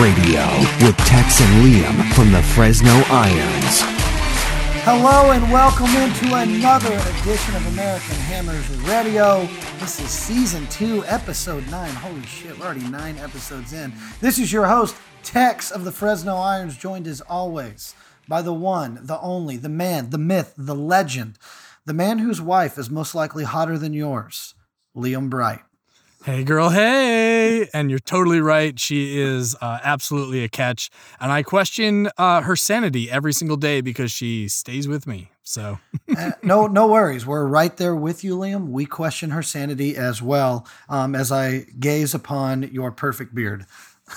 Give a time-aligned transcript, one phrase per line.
[0.00, 0.48] Radio
[0.80, 3.82] with Tex and Liam from the Fresno Irons.
[4.82, 9.46] Hello and welcome into another edition of American Hammers Radio.
[9.78, 11.92] This is season two, episode nine.
[11.96, 13.92] Holy shit, we're already nine episodes in.
[14.22, 17.94] This is your host, Tex of the Fresno Irons, joined as always
[18.26, 21.38] by the one, the only, the man, the myth, the legend,
[21.84, 24.54] the man whose wife is most likely hotter than yours,
[24.96, 25.60] Liam Bright.
[26.24, 27.66] Hey, girl, hey.
[27.72, 28.78] And you're totally right.
[28.78, 30.90] She is uh, absolutely a catch.
[31.18, 35.30] And I question uh, her sanity every single day because she stays with me.
[35.42, 35.78] So,
[36.16, 37.24] uh, no, no worries.
[37.24, 38.68] We're right there with you, Liam.
[38.68, 43.64] We question her sanity as well um, as I gaze upon your perfect beard.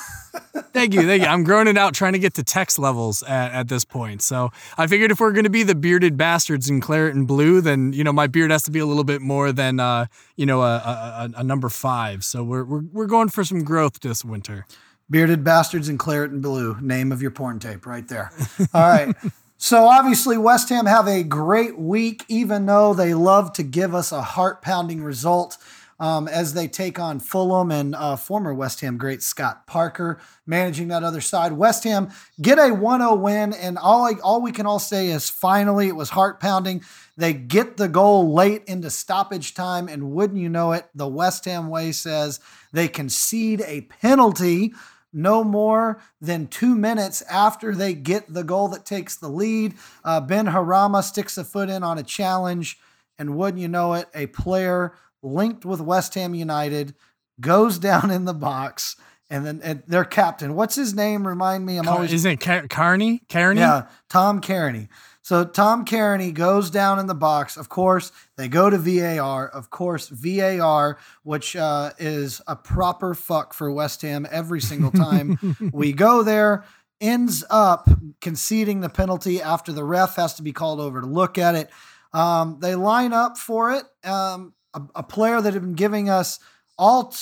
[0.74, 1.28] thank you, thank you.
[1.28, 4.22] I'm growing it out, trying to get to Tex levels at, at this point.
[4.22, 7.62] So I figured if we're going to be the bearded bastards in claret and blue,
[7.62, 10.46] then you know my beard has to be a little bit more than uh, you
[10.46, 12.24] know a, a, a number five.
[12.24, 14.66] So we're, we're we're going for some growth this winter.
[15.10, 16.78] Bearded bastards in claret and blue.
[16.82, 18.32] Name of your porn tape right there.
[18.74, 19.16] All right.
[19.64, 24.12] So obviously, West Ham have a great week, even though they love to give us
[24.12, 25.58] a heart pounding result
[26.04, 30.90] um, as they take on Fulham and uh, former West Ham great Scott Parker managing
[30.90, 31.54] that other side.
[31.54, 35.30] West Ham get a 1-0 win, and all I, all we can all say is
[35.30, 36.84] finally it was heart pounding.
[37.16, 41.46] They get the goal late into stoppage time, and wouldn't you know it, the West
[41.46, 42.42] Ham way says
[42.74, 44.74] they concede a penalty
[45.14, 49.76] no more than two minutes after they get the goal that takes the lead.
[50.04, 52.78] Uh, Harama sticks a foot in on a challenge,
[53.18, 56.94] and wouldn't you know it, a player linked with West Ham United,
[57.40, 58.96] goes down in the box,
[59.30, 61.26] and then and their captain, what's his name?
[61.26, 61.78] Remind me.
[61.78, 63.26] I'm Car- always isn't it Car- Cairney?
[63.28, 63.58] Cairney?
[63.58, 64.90] Yeah, Tom Cairney.
[65.24, 67.56] So Tom Cairney goes down in the box.
[67.56, 69.48] Of course, they go to VAR.
[69.48, 75.56] Of course, VAR, which uh, is a proper fuck for West Ham every single time
[75.74, 76.66] we go there,
[77.00, 77.90] ends up
[78.20, 81.70] conceding the penalty after the ref has to be called over to look at it.
[82.12, 83.86] Um, they line up for it.
[84.08, 86.40] Um, a, a player that had been giving us
[86.78, 87.14] all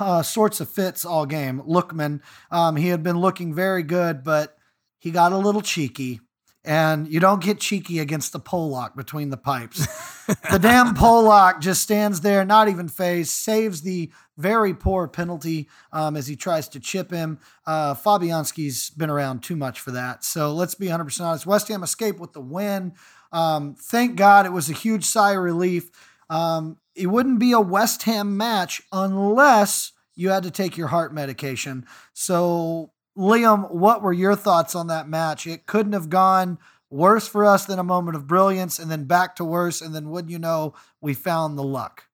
[0.00, 1.62] uh, sorts of fits all game.
[1.62, 2.20] Lookman,
[2.50, 4.56] um, he had been looking very good, but
[4.98, 6.20] he got a little cheeky.
[6.66, 9.86] And you don't get cheeky against the Pollock between the pipes.
[10.50, 16.16] the damn Pollock just stands there, not even fazed, saves the very poor penalty um,
[16.16, 17.38] as he tries to chip him.
[17.66, 20.24] Uh, Fabianski's been around too much for that.
[20.24, 21.44] So let's be 100% honest.
[21.44, 22.94] West Ham escaped with the win.
[23.30, 25.90] Um, thank God it was a huge sigh of relief.
[26.30, 31.12] Um, it wouldn't be a West Ham match unless you had to take your heart
[31.12, 31.86] medication.
[32.12, 35.46] So, Liam, what were your thoughts on that match?
[35.46, 36.58] It couldn't have gone
[36.90, 39.80] worse for us than a moment of brilliance and then back to worse.
[39.80, 42.04] And then, wouldn't you know, we found the luck.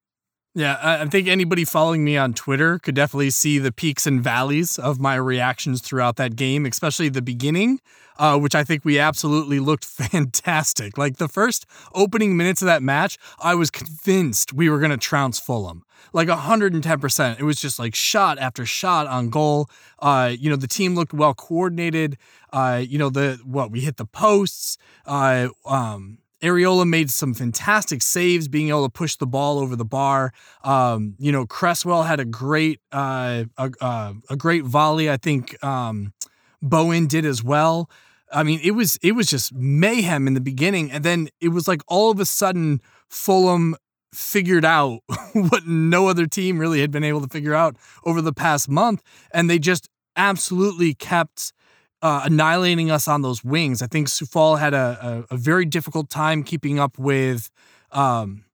[0.55, 4.81] Yeah, I think anybody following me on Twitter could definitely see the peaks and valleys
[4.81, 7.81] of my reactions throughout that game, especially the beginning,
[8.21, 10.99] uh, which I think we absolutely looked fantastic.
[10.99, 11.65] Like the first
[11.95, 15.83] opening minutes of that match, I was convinced we were going to trounce Fulham.
[16.13, 17.41] Like 110%.
[17.41, 19.71] It was just like shot after shot on goal.
[20.01, 22.19] Uh, you know, the team looked well coordinated.
[22.53, 24.77] Uh, you know, the what we hit the posts.
[25.07, 29.85] Uh, um, Areola made some fantastic saves, being able to push the ball over the
[29.85, 30.33] bar.
[30.65, 35.11] Um, you know, Cresswell had a great uh, a, uh, a great volley.
[35.11, 36.13] I think um,
[36.63, 37.89] Bowen did as well.
[38.33, 41.67] I mean, it was it was just mayhem in the beginning, and then it was
[41.67, 43.77] like all of a sudden Fulham
[44.13, 45.01] figured out
[45.33, 49.03] what no other team really had been able to figure out over the past month,
[49.33, 51.53] and they just absolutely kept
[52.03, 53.83] uh, annihilating us on those wings.
[53.83, 57.51] I think Coufal had a, a, a, very difficult time keeping up with,
[57.93, 58.45] um,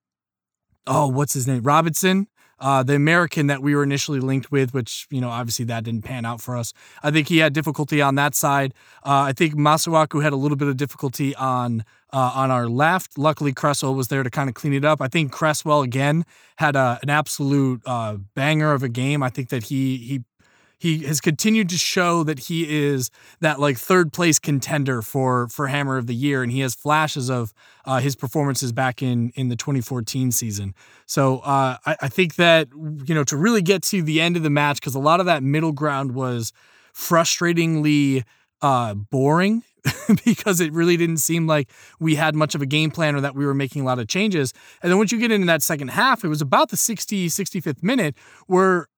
[0.87, 1.63] oh, what's his name?
[1.63, 2.27] Robinson,
[2.59, 6.03] uh, the American that we were initially linked with, which, you know, obviously that didn't
[6.03, 6.73] pan out for us.
[7.03, 8.73] I think he had difficulty on that side.
[9.05, 13.19] Uh, I think Masuaku had a little bit of difficulty on uh, on our left.
[13.19, 15.01] Luckily, Cresswell was there to kind of clean it up.
[15.03, 16.25] I think Cresswell again
[16.57, 19.23] had a, an absolute uh, banger of a game.
[19.23, 20.25] I think that he he
[20.79, 25.69] he has continued to show that he is that like third place contender for for
[25.69, 27.53] Hammer of the Year, and he has flashes of
[27.85, 30.75] uh, his performances back in in the 2014 season.
[31.07, 34.43] So uh, I, I think that you know to really get to the end of
[34.43, 36.53] the match because a lot of that middle ground was
[36.95, 38.25] frustratingly
[38.63, 39.63] uh, boring
[40.25, 41.71] because it really didn't seem like
[42.01, 44.09] we had much of a game plan or that we were making a lot of
[44.09, 44.53] changes.
[44.83, 47.83] And then once you get into that second half, it was about the 60, 65th
[47.83, 48.89] minute where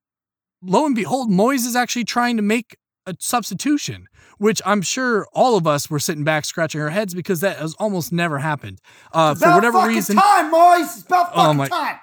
[0.61, 4.07] lo and behold, Moyes is actually trying to make a substitution,
[4.37, 7.73] which I'm sure all of us were sitting back scratching our heads because that has
[7.75, 8.79] almost never happened.
[9.11, 10.97] Uh, for whatever reason, time, Moyes.
[10.97, 11.99] It's about oh fucking oh my, time.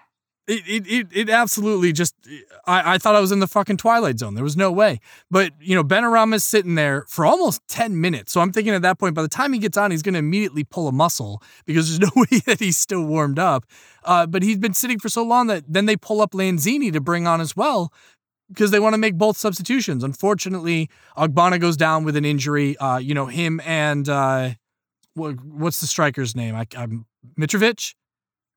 [0.48, 2.14] it, it, it absolutely just
[2.66, 4.34] I, I thought I was in the fucking twilight zone.
[4.34, 5.00] There was no way.
[5.30, 8.32] But you know, Benrahma's sitting there for almost 10 minutes.
[8.32, 10.64] So I'm thinking at that point, by the time he gets on, he's gonna immediately
[10.64, 13.64] pull a muscle because there's no way that he's still warmed up.
[14.04, 17.00] Uh, but he's been sitting for so long that then they pull up Lanzini to
[17.00, 17.92] bring on as well
[18.48, 20.04] because they want to make both substitutions.
[20.04, 22.76] Unfortunately, Ogbonna goes down with an injury.
[22.78, 24.50] Uh, you know, him and uh,
[25.14, 26.54] what, what's the striker's name?
[26.54, 27.06] I, I'm
[27.38, 27.94] Mitrovic.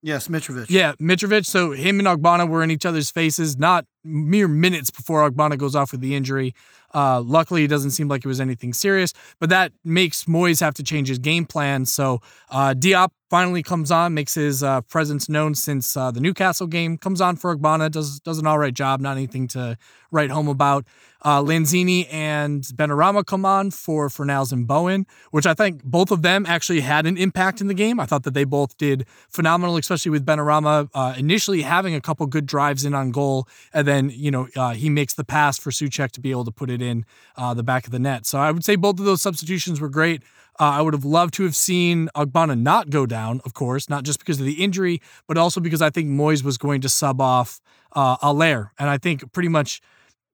[0.01, 0.69] Yes, Mitrovic.
[0.69, 1.45] Yeah, Mitrovic.
[1.45, 5.75] So him and Ogbonna were in each other's faces, not mere minutes before Ogbonna goes
[5.75, 6.54] off with the injury.
[6.94, 10.74] Uh, luckily, it doesn't seem like it was anything serious, but that makes Moyes have
[10.75, 11.86] to change his game plan.
[11.86, 16.68] So uh, Diop finally comes on, makes his uh, presence known since uh, the Newcastle
[16.68, 16.98] game.
[16.98, 19.78] Comes on for Ogbonna, does does an all right job, not anything to
[20.12, 20.86] write home about.
[21.22, 26.22] Uh, Lanzini and Benrahma come on for Fornals and Bowen, which I think both of
[26.22, 28.00] them actually had an impact in the game.
[28.00, 32.25] I thought that they both did phenomenal, especially with Benrahma uh, initially having a couple
[32.25, 35.71] good drives in on goal, and then you know uh, he makes the pass for
[35.71, 37.06] Soucek to be able to put it in
[37.36, 38.25] uh, the back of the net.
[38.25, 40.24] So I would say both of those substitutions were great.
[40.59, 44.03] Uh, I would have loved to have seen Ogbonna not go down, of course, not
[44.03, 47.21] just because of the injury, but also because I think Moyes was going to sub
[47.21, 47.62] off
[47.94, 48.74] uh, Haller.
[48.77, 49.81] And I think pretty much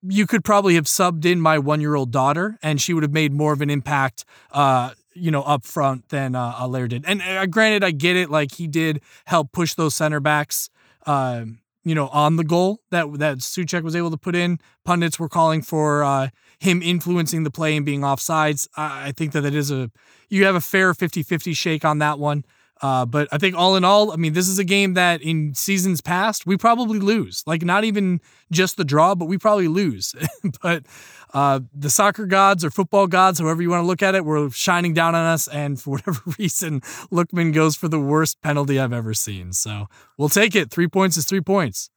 [0.02, 3.14] you could probably have subbed in my one year old daughter, and she would have
[3.14, 4.26] made more of an impact.
[4.52, 7.06] Uh, you know, up front than uh, Haller did.
[7.08, 8.30] And uh, granted, I get it.
[8.30, 10.70] Like he did help push those center backs,
[11.06, 11.46] uh,
[11.86, 14.60] you know, on the goal that that Soucek was able to put in.
[14.84, 16.30] Pundits were calling for uh,
[16.60, 18.68] him influencing the play and being offsides.
[18.76, 19.92] I, I think that that is a
[20.28, 22.44] you have a fair 50-50 shake on that one.
[22.86, 25.56] Uh, but I think all in all, I mean, this is a game that in
[25.56, 27.44] seasons past we probably lose.
[27.48, 28.22] Like not even
[28.52, 30.14] just the draw, but we probably lose.
[30.62, 30.86] but
[31.34, 34.52] uh, the soccer gods or football gods, however you want to look at it, were
[34.52, 35.48] shining down on us.
[35.48, 39.52] And for whatever reason, Lookman goes for the worst penalty I've ever seen.
[39.52, 40.70] So we'll take it.
[40.70, 41.90] Three points is three points.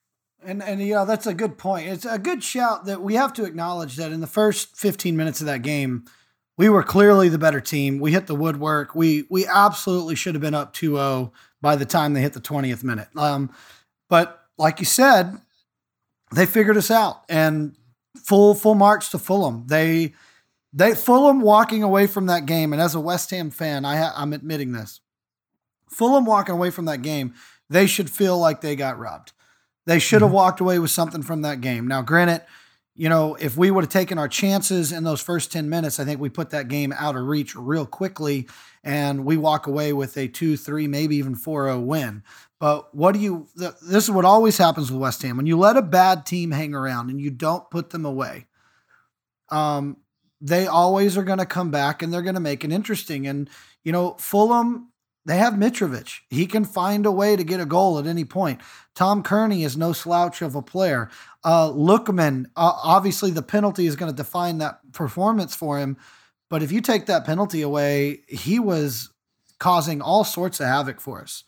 [0.42, 1.88] And and you know that's a good point.
[1.88, 5.40] It's a good shout that we have to acknowledge that in the first 15 minutes
[5.40, 6.06] of that game,
[6.58, 8.00] we were clearly the better team.
[8.00, 8.94] We hit the woodwork.
[8.94, 11.30] We we absolutely should have been up 2-0
[11.62, 13.08] by the time they hit the 20th minute.
[13.16, 13.50] Um,
[14.10, 15.38] but like you said,
[16.34, 17.76] they figured us out and
[18.16, 19.64] full full marks to Fulham.
[19.68, 20.12] They
[20.72, 24.34] they Fulham walking away from that game, and as a West Ham fan, I I'm
[24.34, 25.00] admitting this.
[25.88, 27.34] Fulham walking away from that game,
[27.70, 29.32] they should feel like they got robbed.
[29.86, 30.36] They should have mm-hmm.
[30.36, 31.88] walked away with something from that game.
[31.88, 32.42] Now, granted,
[32.98, 36.04] you know, if we would have taken our chances in those first 10 minutes, I
[36.04, 38.48] think we put that game out of reach real quickly
[38.82, 42.24] and we walk away with a 2 3, maybe even 4 0 win.
[42.58, 45.36] But what do you, this is what always happens with West Ham.
[45.36, 48.46] When you let a bad team hang around and you don't put them away,
[49.48, 49.98] um,
[50.40, 53.28] they always are going to come back and they're going to make it interesting.
[53.28, 53.48] And,
[53.84, 54.90] you know, Fulham
[55.28, 56.20] they have Mitrovic.
[56.30, 58.62] He can find a way to get a goal at any point.
[58.94, 61.10] Tom Cairney is no slouch of a player.
[61.44, 65.98] Uh, Lookman, uh, obviously, the penalty is going to define that performance for him.
[66.48, 69.10] But if you take that penalty away, he was
[69.58, 71.44] causing all sorts of havoc for us.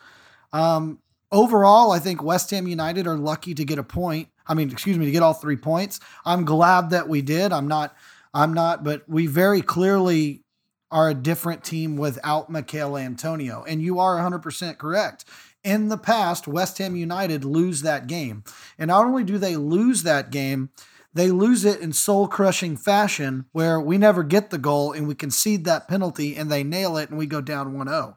[0.52, 0.98] Um,
[1.32, 4.28] overall, I think West Ham United are lucky to get a point.
[4.46, 6.00] I mean, excuse me, to get all three points.
[6.26, 7.50] I'm glad that we did.
[7.50, 7.96] I'm not.
[8.34, 10.44] I'm not, but we very clearly
[10.90, 13.64] are a different team without Michail Antonio.
[13.66, 15.24] And you are 100% correct.
[15.62, 18.44] In the past, West Ham United lose that game.
[18.78, 20.70] And not only do they lose that game,
[21.12, 25.14] they lose it in soul crushing fashion where we never get the goal and we
[25.14, 28.16] concede that penalty and they nail it and we go down 1 0.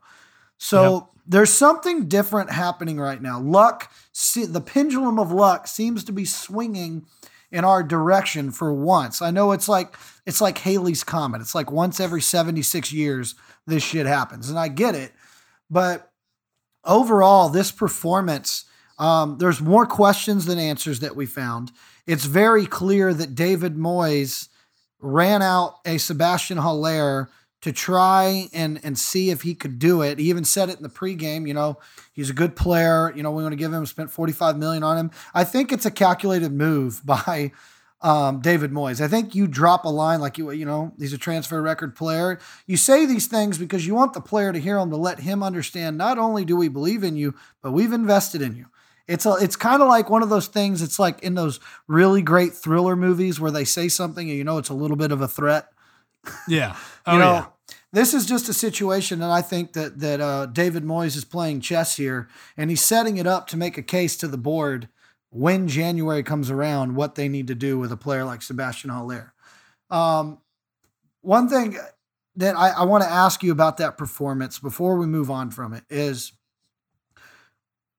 [0.57, 1.03] So yep.
[1.27, 3.39] there's something different happening right now.
[3.39, 3.91] Luck,
[4.35, 7.05] the pendulum of luck seems to be swinging
[7.53, 9.21] in our direction for once.
[9.21, 9.95] I know it's like
[10.25, 11.39] it's like Halley's comet.
[11.39, 13.35] It's like once every 76 years
[13.67, 14.49] this shit happens.
[14.49, 15.13] And I get it.
[15.69, 16.11] But
[16.83, 18.65] overall, this performance,
[18.97, 21.71] um, there's more questions than answers that we found.
[22.07, 24.49] It's very clear that David Moyes
[24.99, 27.29] ran out a Sebastian Haller
[27.63, 30.19] to try and and see if he could do it.
[30.19, 31.47] He even said it in the pregame.
[31.47, 31.79] You know,
[32.11, 33.13] he's a good player.
[33.15, 35.11] You know, we want to give him spent forty five million on him.
[35.33, 37.53] I think it's a calculated move by
[38.01, 38.99] um, David Moyes.
[38.99, 42.37] I think you drop a line like you you know he's a transfer record player.
[42.67, 45.41] You say these things because you want the player to hear them to let him
[45.41, 45.97] understand.
[45.97, 48.65] Not only do we believe in you, but we've invested in you.
[49.07, 50.81] It's a, it's kind of like one of those things.
[50.81, 54.57] It's like in those really great thriller movies where they say something and you know
[54.57, 55.69] it's a little bit of a threat.
[56.49, 56.75] Yeah.
[57.05, 57.45] Oh, you know, yeah
[57.93, 61.61] this is just a situation and I think that that uh, David Moyes is playing
[61.61, 64.89] chess here, and he's setting it up to make a case to the board
[65.29, 69.33] when January comes around what they need to do with a player like Sebastian Haller.
[69.89, 70.39] Um,
[71.21, 71.77] one thing
[72.35, 75.73] that I, I want to ask you about that performance before we move on from
[75.73, 76.33] it is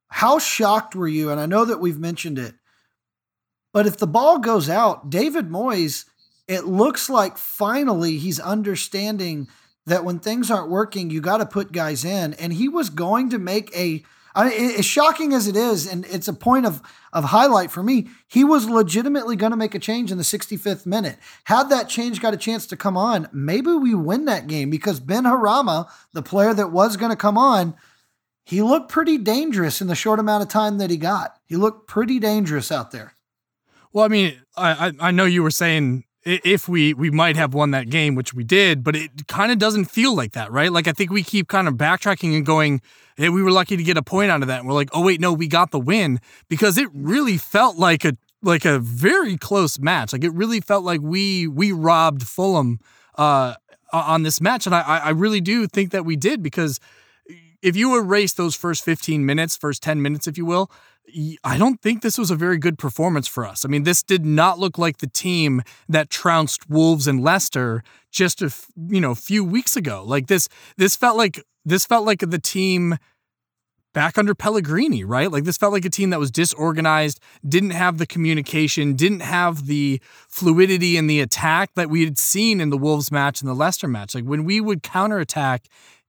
[0.09, 1.31] how shocked were you?
[1.31, 2.55] And I know that we've mentioned it,
[3.73, 6.05] but if the ball goes out, David Moyes,
[6.47, 9.49] it looks like finally he's understanding
[9.87, 12.35] that when things aren't working, you got to put guys in.
[12.35, 14.05] And he was going to make a
[14.37, 17.83] I mean, as shocking as it is, and it's a point of of highlight for
[17.83, 21.19] me, he was legitimately going to make a change in the 65th minute.
[21.45, 24.99] Had that change got a chance to come on, maybe we win that game because
[24.99, 27.77] Benrahma, the player that was going to come on,
[28.45, 31.39] he looked pretty dangerous in the short amount of time that he got.
[31.47, 33.15] He looked pretty dangerous out there.
[33.93, 37.71] Well, I mean, I I know you were saying if we we might have won
[37.73, 40.73] that game, which we did, but it kind of doesn't feel like that, right?
[40.73, 42.81] Like I think we keep kind of backtracking and going,
[43.17, 44.61] hey, we were lucky to get a point out of that.
[44.61, 48.05] And we're like, oh wait, no, we got the win because it really felt like
[48.05, 50.13] a like a very close match.
[50.13, 52.81] Like it really felt like we we robbed Fulham
[53.17, 53.55] uh,
[53.93, 56.81] on this match, and I I really do think that we did because
[57.65, 60.71] if you erase those first 15 minutes, first 10 minutes, if you will,
[61.45, 63.65] I don't think this was a very good performance for us.
[63.65, 68.43] I mean, this did not look like the team that trounced Wolves and Leicester just
[68.43, 68.53] a
[68.89, 70.03] you know few weeks ago.
[70.05, 72.97] Like this, this felt like this felt like the team
[73.93, 75.31] back under Pellegrini, right?
[75.31, 79.67] Like this felt like a team that was disorganized, didn't have the communication, didn't have
[79.67, 83.55] the fluidity in the attack that we had seen in the Wolves match and the
[83.55, 84.15] Leicester match.
[84.15, 85.69] Like when we would counterattack,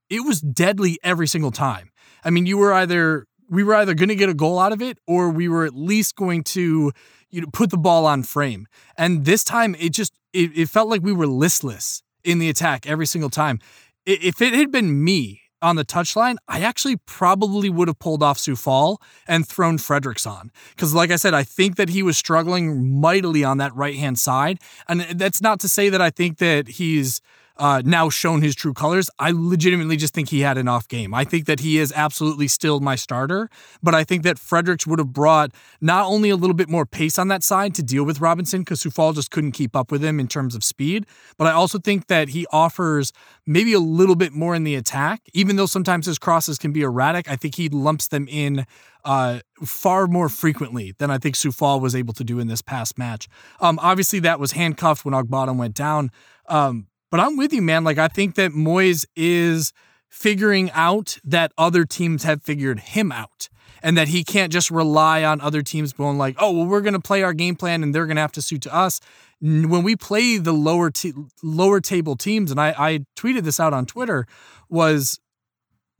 [0.09, 1.91] it was deadly every single time.
[2.23, 4.81] I mean, you were either we were either going to get a goal out of
[4.81, 6.91] it or we were at least going to
[7.29, 8.67] you know put the ball on frame.
[8.97, 12.87] And this time it just it, it felt like we were listless in the attack
[12.87, 13.59] every single time.
[14.05, 18.37] If it had been me on the touchline, I actually probably would have pulled off
[18.37, 18.97] Coufal
[19.27, 20.51] and thrown Fredericks on.
[20.69, 24.19] Because, like I said, I think that he was struggling mightily on that right hand
[24.19, 24.59] side.
[24.87, 27.19] And that's not to say that I think that he's
[27.57, 29.09] uh, now shown his true colors.
[29.19, 31.13] I legitimately just think he had an off game.
[31.13, 33.50] I think that he is absolutely still my starter,
[33.81, 37.17] but I think that Fredericks would have brought not only a little bit more pace
[37.17, 40.19] on that side to deal with Robinson because Coufal just couldn't keep up with him
[40.19, 41.05] in terms of speed,
[41.38, 43.13] but I also think that he offers
[43.45, 46.81] maybe a little bit more in the attack, even though sometimes his crosses can be
[46.81, 47.29] erratic.
[47.29, 48.65] I think he lumps them in
[49.05, 52.97] uh, far more frequently than I think Coufal was able to do in this past
[52.97, 53.29] match.
[53.62, 56.12] Um, obviously, that was handcuffed when Ogbonna went down.
[56.47, 57.86] Um, but I'm with you, man.
[57.86, 59.72] Like, I think that Moyes is
[60.10, 63.48] figuring out that other teams have figured him out
[63.81, 66.93] and that he can't just rely on other teams going like, oh, well, we're going
[66.93, 69.00] to play our game plan and they're going to have to suit to us.
[69.39, 73.72] When we play the lower t- lower table teams, and I, I tweeted this out
[73.72, 74.27] on Twitter,
[74.67, 75.17] was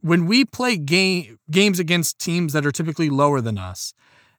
[0.02, 3.94] when we play game games against teams that are typically lower than us,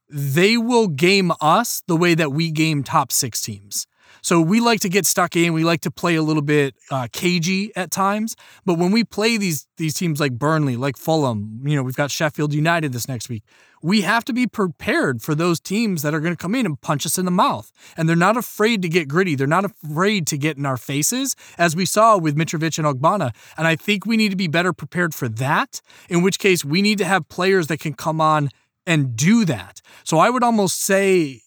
[0.08, 3.88] they will game us the way that we game top six teams.
[4.22, 5.54] So we like to get stuck in.
[5.54, 8.36] We like to play a little bit uh, cagey at times.
[8.66, 12.12] But when we play these these teams like Burnley, like Fulham, you know, we've got
[12.12, 13.44] Sheffield United this next week.
[13.84, 16.82] We have to be prepared for those teams that are going to come in and
[16.82, 17.72] punch us in the mouth.
[17.96, 19.36] And they're not afraid to get gritty.
[19.36, 23.36] They're not afraid to get in our faces, as we saw with Mitrovic and Ogbonna.
[23.56, 25.82] And I think we need to be better prepared for that.
[26.10, 28.50] In which case, we need to have players that can come on
[28.88, 29.82] and do that.
[30.04, 31.42] So I would almost say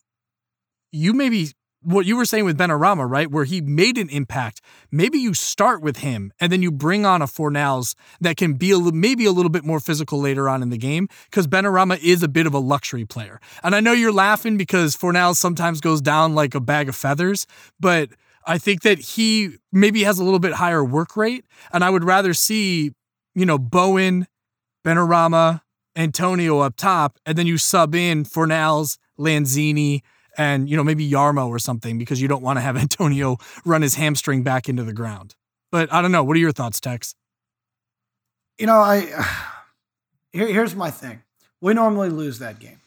[0.92, 1.48] you maybe
[1.82, 4.60] what you were saying with Benrahma, right, where he made an impact.
[4.90, 8.72] Maybe you start with him and then you bring on a Fornals that can be
[8.72, 12.22] a, maybe a little bit more physical later on in the game because Benrahma is
[12.22, 13.40] a bit of a luxury player.
[13.62, 17.46] And I know you're laughing because Fornals sometimes goes down like a bag of feathers,
[17.78, 18.10] but
[18.46, 21.44] I think that he maybe has a little bit higher work rate.
[21.72, 22.92] And I would rather see,
[23.34, 24.26] you know, Bowen,
[24.84, 25.62] Benrahma,
[25.96, 30.00] Antonio up top, and then you sub in Fornals, Lanzini,
[30.36, 33.82] and you know maybe Yarmo or something because you don't want to have Antonio run
[33.82, 35.34] his hamstring back into the ground.
[35.72, 36.24] But I don't know.
[36.24, 37.14] What are your thoughts, Tex?
[38.58, 39.00] You know, I
[40.32, 41.22] here, here's my thing.
[41.60, 42.80] We normally lose that game,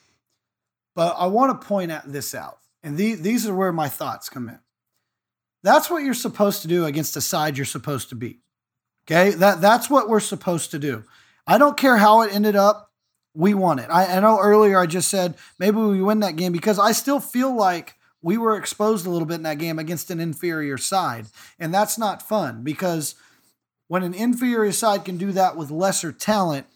[0.95, 4.29] but I want to point out this out, and the, these are where my thoughts
[4.29, 4.59] come in.
[5.61, 8.39] That's what you're supposed to do against a side you're supposed to beat.
[9.05, 11.03] Okay, that that's what we're supposed to do.
[11.45, 12.82] I don't care how it ended up
[13.33, 13.89] we won it.
[13.89, 17.19] I, I know earlier I just said maybe we win that game because I still
[17.19, 21.27] feel like we were exposed a little bit in that game against an inferior side.
[21.59, 23.15] And that's not fun because
[23.87, 26.67] when an inferior side can do that with lesser talent,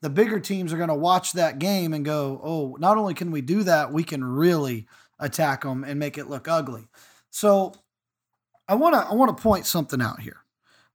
[0.00, 3.30] the bigger teams are going to watch that game and go, oh, not only can
[3.30, 4.86] we do that, we can really
[5.18, 6.86] attack them and make it look ugly.
[7.30, 7.74] So
[8.68, 10.38] I want to I want to point something out here.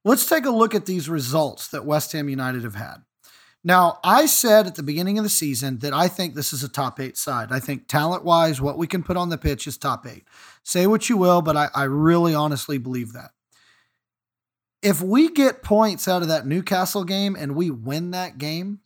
[0.04, 3.04] Let's take a look at these results that West Ham United have had.
[3.64, 6.70] Now, I said at the beginning of the season that I think this is a
[6.70, 7.52] top eight side.
[7.52, 10.24] I think talent wise, what we can put on the pitch is top eight.
[10.64, 13.32] Say what you will, but I, I really honestly believe that.
[14.82, 18.80] If we get points out of that Newcastle game and we win that game,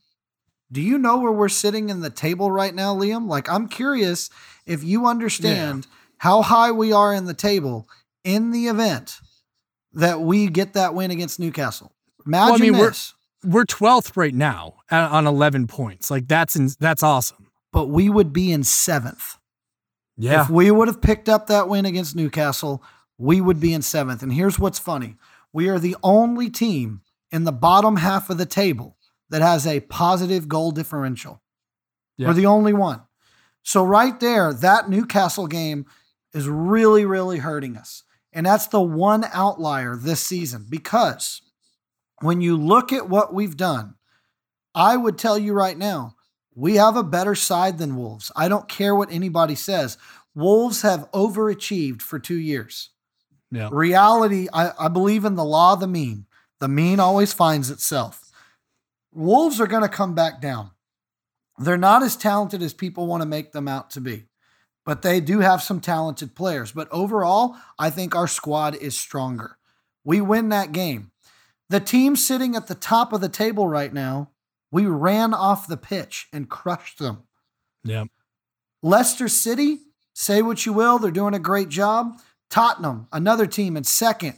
[0.74, 3.28] Do you know where we're sitting in the table right now, Liam?
[3.28, 4.32] Like, I'm curious
[4.66, 5.96] if you understand yeah.
[6.18, 7.88] how high we are in the table
[8.24, 9.20] in the event
[9.94, 11.94] that we get that win against Newcastle.
[12.26, 13.14] Imagine well, I mean, this.
[13.44, 16.12] We're, we're 12th right now on 11 points.
[16.12, 17.48] Like, that's in, that's awesome.
[17.72, 19.38] But we would be in seventh.
[20.18, 20.44] Yeah.
[20.44, 22.84] If we would have picked up that win against Newcastle,
[23.18, 24.22] we would be in seventh.
[24.22, 25.18] And here's what's funny
[25.52, 28.98] we are the only team in the bottom half of the table
[29.30, 31.42] that has a positive goal differential.
[32.18, 32.28] Yeah.
[32.28, 33.02] We're the only one.
[33.64, 35.86] So, right there, that Newcastle game
[36.34, 38.04] is really, really hurting us.
[38.32, 41.42] And that's the one outlier this season because
[42.24, 43.96] when you look at what we've done,
[44.74, 46.16] I would tell you right now,
[46.56, 48.32] we have a better side than Wolves.
[48.36, 49.98] I don't care what anybody says.
[50.36, 52.90] Wolves have overachieved for two years.
[53.52, 53.70] Yeah.
[53.72, 56.26] Reality, I, I believe in the law of the mean.
[56.60, 58.32] The mean always finds itself.
[59.12, 60.72] Wolves are going to come back down.
[61.60, 64.26] They're not as talented as people want to make them out to be,
[64.86, 66.72] but they do have some talented players.
[66.72, 69.58] But overall, I think our squad is stronger.
[70.04, 71.12] We win that game.
[71.74, 74.30] The team sitting at the top of the table right now,
[74.72, 77.24] we ran off the pitch and crushed them.
[77.84, 78.04] Yeah.
[78.84, 79.80] Leicester City,
[80.14, 82.22] say what you will, they're doing a great job.
[82.52, 84.36] Tottenham, another team in second.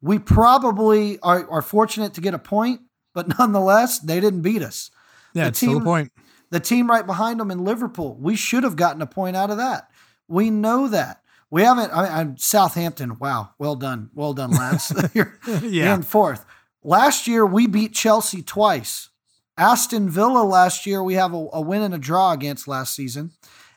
[0.00, 2.80] We probably are, are fortunate to get a point,
[3.12, 4.90] but nonetheless, they didn't beat us.
[5.34, 6.10] Yeah, the team, still a point.
[6.48, 9.58] The team right behind them in Liverpool, we should have gotten a point out of
[9.58, 9.90] that.
[10.26, 11.22] We know that.
[11.50, 11.90] We haven't.
[11.90, 13.18] I am Southampton.
[13.18, 14.90] Wow, well done, well done, lads.
[15.14, 16.46] you're, yeah, in fourth.
[16.84, 19.10] Last year we beat Chelsea twice.
[19.56, 23.32] Aston Villa last year we have a, a win and a draw against last season.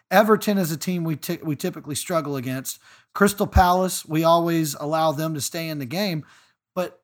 [0.09, 2.79] Everton is a team we t- we typically struggle against.
[3.13, 6.25] Crystal Palace, we always allow them to stay in the game.
[6.73, 7.01] But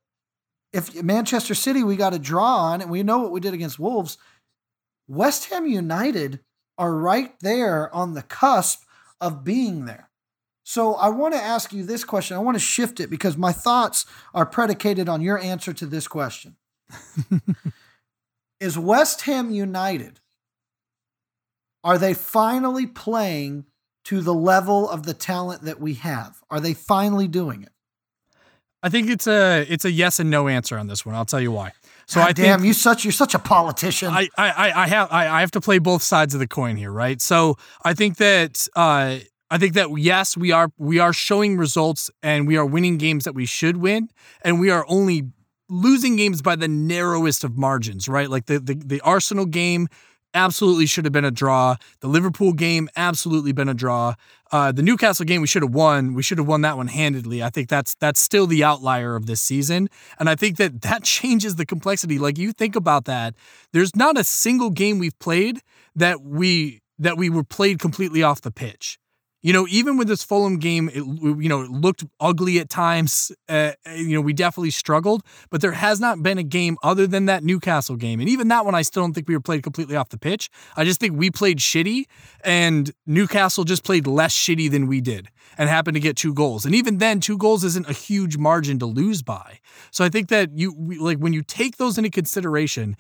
[0.74, 3.80] if Manchester City, we got a draw on, and we know what we did against
[3.80, 4.18] Wolves.
[5.08, 6.40] West Ham United
[6.78, 8.84] are right there on the cusp
[9.20, 10.11] of being there.
[10.64, 12.38] So I want to ask you this question.
[12.38, 16.08] I want to shift it because my thoughts are predicated on your answer to this
[16.08, 16.56] question.
[18.60, 20.20] Is West Ham United
[21.84, 23.66] are they finally playing
[24.06, 26.42] to the level of the talent that we have?
[26.50, 27.72] Are they finally doing it?
[28.84, 31.14] I think it's a it's a yes and no answer on this one.
[31.14, 31.72] I'll tell you why.
[32.08, 34.10] So God I damn think, you such you're such a politician.
[34.12, 36.92] I I I have I, I have to play both sides of the coin here,
[36.92, 37.22] right?
[37.22, 39.18] So I think that uh,
[39.52, 43.26] I think that yes, we are we are showing results and we are winning games
[43.26, 44.10] that we should win,
[44.44, 45.26] and we are only
[45.68, 48.30] losing games by the narrowest of margins, right?
[48.30, 49.90] Like the the, the Arsenal game
[50.34, 51.76] absolutely should have been a draw.
[52.00, 54.16] The Liverpool game absolutely been a draw.
[54.54, 56.14] Uh, the Newcastle game we should have won.
[56.14, 57.44] We should have won that one handedly.
[57.44, 61.04] I think that's that's still the outlier of this season, and I think that that
[61.18, 62.20] changes the complexity.
[62.20, 63.36] Like you think about that,
[63.74, 65.60] there's not a single game we've played
[65.94, 68.98] that we that we were played completely off the pitch.
[69.42, 73.32] You know, even with this Fulham game, it you know it looked ugly at times.
[73.50, 77.26] Uh, you know, we definitely struggled, but there has not been a game other than
[77.26, 79.96] that Newcastle game, and even that one, I still don't think we were played completely
[79.96, 80.50] off the pitch.
[80.78, 82.06] I just think we played shitty,
[82.44, 86.66] and Newcastle just played less shitty than we did, and happened to get two goals.
[86.66, 89.60] And even then, two goals isn't a huge margin to lose by.
[89.90, 92.96] So I think that you like when you take those into consideration,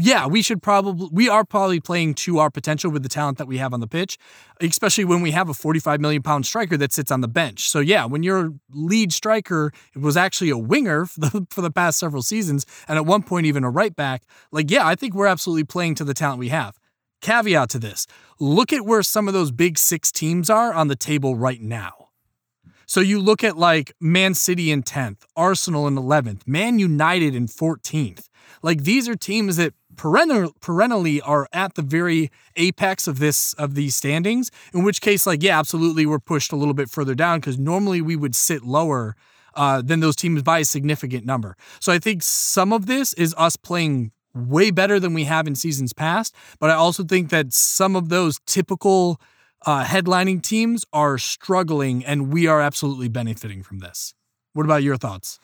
[0.00, 3.46] yeah, we should probably we are probably playing to our potential with the talent that
[3.46, 4.18] we have on the pitch,
[4.60, 7.68] especially when we have a 45 million pound striker that sits on the bench.
[7.68, 11.98] So yeah, when your lead striker was actually a winger for the, for the past
[11.98, 15.26] several seasons, and at one point even a right back, like yeah, I think we're
[15.26, 16.78] absolutely playing to the talent we have.
[17.20, 18.06] Caveat to this:
[18.40, 22.07] look at where some of those big six teams are on the table right now.
[22.88, 27.46] So you look at like Man City in 10th, Arsenal in 11th, Man United in
[27.46, 28.30] 14th.
[28.62, 33.74] Like these are teams that perennial, perennially are at the very apex of this of
[33.74, 34.50] these standings.
[34.72, 38.00] In which case, like yeah, absolutely, we're pushed a little bit further down because normally
[38.00, 39.14] we would sit lower
[39.54, 41.58] uh, than those teams by a significant number.
[41.80, 45.56] So I think some of this is us playing way better than we have in
[45.56, 46.34] seasons past.
[46.58, 49.20] But I also think that some of those typical
[49.66, 54.14] uh, headlining teams are struggling, and we are absolutely benefiting from this.
[54.52, 55.38] What about your thoughts?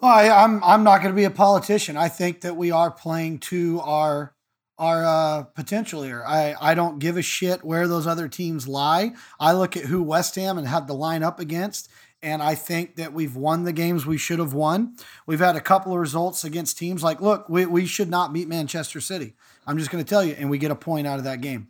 [0.00, 1.96] Well, I, am I'm, I'm not going to be a politician.
[1.96, 4.34] I think that we are playing to our
[4.78, 6.24] our uh, potential here.
[6.26, 9.12] I, I don't give a shit where those other teams lie.
[9.38, 11.90] I look at who West Ham and have the line up against,
[12.22, 14.96] and I think that we've won the games we should have won.
[15.26, 18.48] We've had a couple of results against teams like, look, we, we should not beat
[18.48, 19.34] Manchester City.
[19.66, 21.68] I'm just going to tell you, and we get a point out of that game.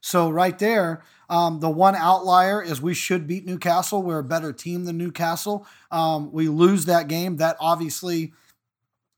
[0.00, 4.02] So right there, um, the one outlier is we should beat Newcastle.
[4.02, 5.66] We're a better team than Newcastle.
[5.90, 7.36] Um, we lose that game.
[7.36, 8.32] That obviously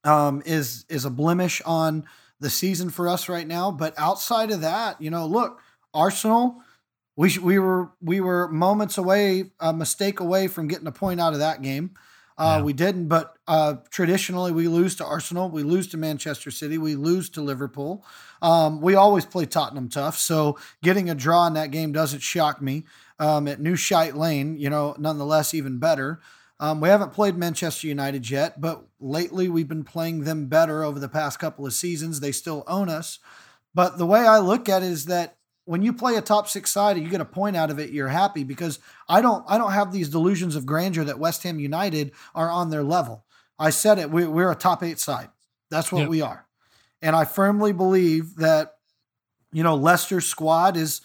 [0.04, 2.04] um, is is a blemish on
[2.40, 3.70] the season for us right now.
[3.70, 5.60] But outside of that, you know, look,
[5.92, 6.62] Arsenal,
[7.16, 11.20] we sh- we were we were moments away, a mistake away from getting a point
[11.20, 11.94] out of that game.
[12.38, 12.62] Uh, Yeah.
[12.62, 16.94] We didn't, but uh, traditionally we lose to Arsenal, we lose to Manchester City, we
[16.94, 18.04] lose to Liverpool.
[18.40, 22.62] Um, we always play Tottenham tough, so getting a draw in that game doesn't shock
[22.62, 22.84] me.
[23.18, 26.20] Um, at New Shite Lane, you know, nonetheless even better.
[26.60, 31.00] Um, we haven't played Manchester United yet, but lately we've been playing them better over
[31.00, 32.20] the past couple of seasons.
[32.20, 33.18] They still own us.
[33.74, 35.36] But the way I look at it is that
[35.68, 37.90] when you play a top six side and you get a point out of it,
[37.90, 41.60] you're happy because I don't I don't have these delusions of grandeur that West Ham
[41.60, 43.26] United are on their level.
[43.58, 45.28] I said it, we, we're a top eight side.
[45.70, 46.08] That's what Yep.
[46.08, 46.46] we are.
[47.02, 48.76] And I firmly believe that,
[49.52, 51.02] you know, Leicester's squad is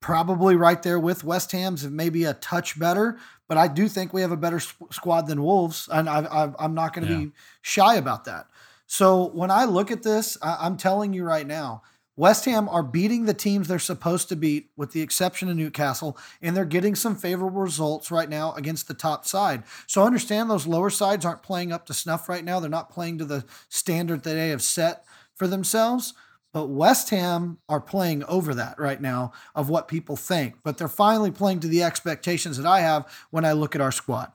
[0.00, 3.18] probably right there with West Ham's and maybe a touch better.
[3.48, 6.74] But I do think we have a better squad than Wolves, and I, I, I'm
[6.74, 7.20] not going to Yeah.
[7.20, 8.48] be shy about that.
[8.86, 11.82] So when I look at this, I, I'm telling you right now,
[12.16, 16.16] West Ham are beating the teams they're supposed to beat, with the exception of Newcastle,
[16.40, 19.62] and they're getting some favorable results right now against the top side.
[19.86, 22.58] So understand those lower sides aren't playing up to snuff right now.
[22.58, 26.14] They're not playing to the standard that they have set for themselves.
[26.52, 30.54] But West Ham are playing over that right now of what people think.
[30.64, 33.92] But they're finally playing to the expectations that I have when I look at our
[33.92, 34.32] squad.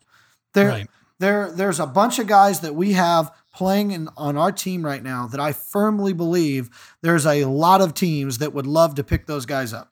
[0.53, 0.87] There, Right.
[1.21, 5.03] There, there's a bunch of guys that we have playing in, on our team right
[5.03, 6.69] now that I firmly believe
[7.01, 9.91] there's a lot of teams that would love to pick those guys up.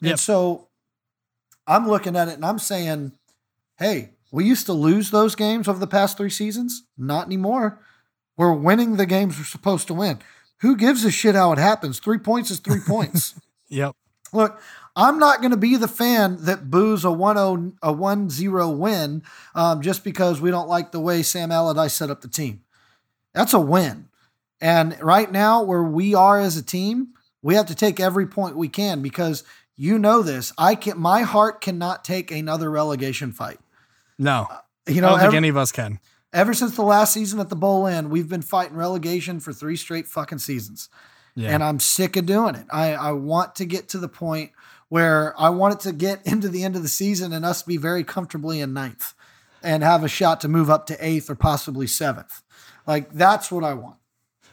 [0.00, 0.10] Yep.
[0.10, 0.68] And so
[1.66, 3.12] I'm looking at it and I'm saying,
[3.78, 6.84] hey, we used to lose those games over the past three seasons.
[6.96, 7.80] Not anymore.
[8.36, 10.18] We're winning the games we're supposed to win.
[10.60, 11.98] Who gives a shit how it happens?
[11.98, 13.34] Three points is three points.
[13.70, 13.96] Yep.
[14.32, 14.60] Look,
[14.96, 19.22] I'm not going to be the fan that boos a 1-0 a 1-0 win
[19.54, 22.62] um, just because we don't like the way Sam Allardyce set up the team.
[23.32, 24.08] That's a win.
[24.60, 27.08] And right now, where we are as a team,
[27.42, 29.42] we have to take every point we can because
[29.76, 30.52] you know this.
[30.56, 33.58] I can my heart cannot take another relegation fight.
[34.16, 34.46] No,
[34.86, 35.98] You know, I don't think any of us can.
[36.32, 40.06] ever since the last season at the Boleyn, we've been fighting relegation for three straight
[40.06, 40.88] fucking seasons.
[41.34, 41.50] Yeah.
[41.50, 42.66] And I'm sick of doing it.
[42.70, 44.52] I, I want to get to the point
[44.94, 47.76] where I want it to get into the end of the season and us be
[47.76, 49.12] very comfortably in ninth
[49.60, 52.42] and have a shot to move up to eighth or possibly seventh.
[52.86, 53.96] Like that's what I want.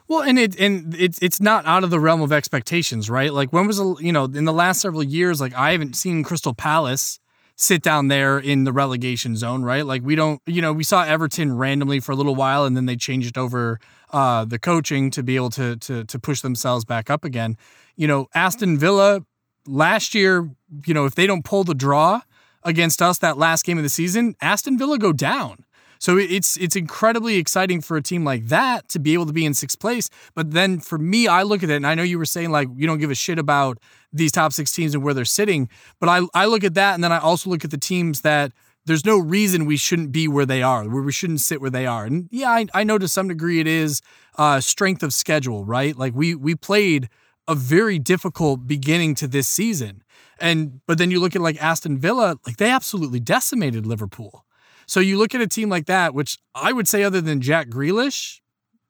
[0.07, 3.31] Well, and it and it's it's not out of the realm of expectations, right?
[3.31, 6.55] Like when was you know in the last several years, like I haven't seen Crystal
[6.55, 7.19] Palace
[7.55, 9.85] sit down there in the relegation zone, right?
[9.85, 12.87] Like we don't, you know, we saw Everton randomly for a little while, and then
[12.87, 17.11] they changed over uh, the coaching to be able to to to push themselves back
[17.11, 17.57] up again.
[17.95, 19.21] You know, Aston Villa
[19.67, 20.49] last year,
[20.85, 22.21] you know, if they don't pull the draw
[22.63, 25.65] against us that last game of the season, Aston Villa go down.
[25.99, 29.45] So it's it's incredibly exciting for a team like that to be able to be
[29.45, 30.09] in sixth place.
[30.33, 32.69] But then for me, I look at it and I know you were saying like
[32.75, 33.77] you don't give a shit about
[34.11, 35.69] these top six teams and where they're sitting.
[35.99, 38.51] But I I look at that and then I also look at the teams that
[38.85, 41.85] there's no reason we shouldn't be where they are, where we shouldn't sit where they
[41.85, 42.05] are.
[42.05, 44.01] And yeah, I, I know to some degree it is
[44.39, 45.95] uh, strength of schedule, right?
[45.95, 47.09] Like we we played
[47.47, 50.03] a very difficult beginning to this season.
[50.39, 54.45] And but then you look at like Aston Villa, like they absolutely decimated Liverpool.
[54.87, 57.69] So you look at a team like that, which I would say, other than Jack
[57.69, 58.39] Grealish,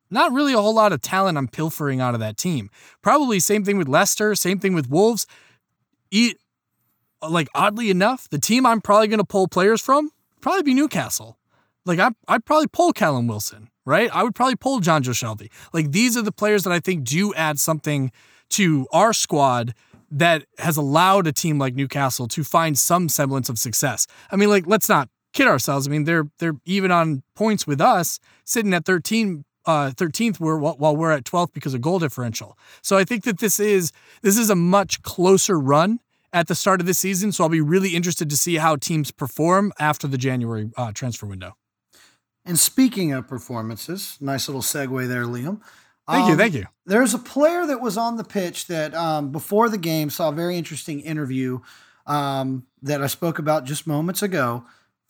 [0.09, 2.69] not really a whole lot of talent I'm pilfering out of that team.
[3.01, 5.27] Probably same thing with Leicester, same thing with Wolves.
[6.09, 6.37] Eat
[7.27, 10.11] like oddly enough, the team I'm probably going to pull players from
[10.41, 11.37] probably be Newcastle.
[11.85, 14.09] Like I, I'd probably pull Callum Wilson, right?
[14.13, 15.49] I would probably pull Jonjo Shelvey.
[15.73, 18.11] Like these are the players that I think do add something
[18.51, 19.73] to our squad
[20.11, 24.07] that has allowed a team like Newcastle to find some semblance of success.
[24.29, 25.87] I mean, like let's not kid ourselves.
[25.87, 30.57] I mean, they're they're even on points with us, sitting at 13 uh 13th where
[30.57, 32.57] while we're at 12th because of goal differential.
[32.81, 35.99] So I think that this is this is a much closer run
[36.33, 39.11] at the start of the season, so I'll be really interested to see how teams
[39.11, 41.55] perform after the January uh, transfer window.
[42.45, 45.61] And speaking of performances, nice little segue there, Liam.
[46.09, 46.65] Thank you, Um, thank you.
[46.85, 50.33] There's a player that was on the pitch that um, before the game saw a
[50.33, 51.59] very interesting interview
[52.05, 54.65] um, that I spoke about just moments ago.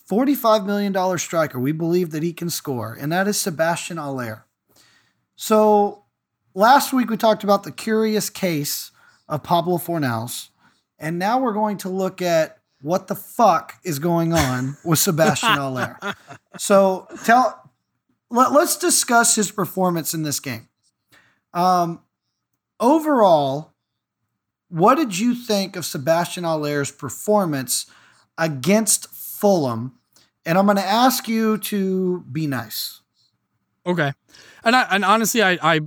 [0.10, 1.58] $45 million striker.
[1.58, 4.46] We believe that he can score, and that is Sebastian Haller.
[5.38, 6.04] So
[6.54, 8.92] last week we talked about the curious case
[9.30, 10.50] of Pablo Fornals,
[11.00, 15.50] and now we're going to look at what the fuck is going on with Sebastian
[15.54, 15.98] Haller.
[16.58, 17.72] So tell
[18.30, 20.68] let, us discuss his performance in this game.
[21.54, 22.02] Um,
[22.80, 23.74] overall,
[24.70, 27.86] what did you think of Sebastian Haller's performance
[28.38, 29.98] against Fulham?
[30.46, 33.02] And I'm going to ask you to be nice.
[33.86, 34.14] Okay.
[34.64, 35.82] And I and honestly I I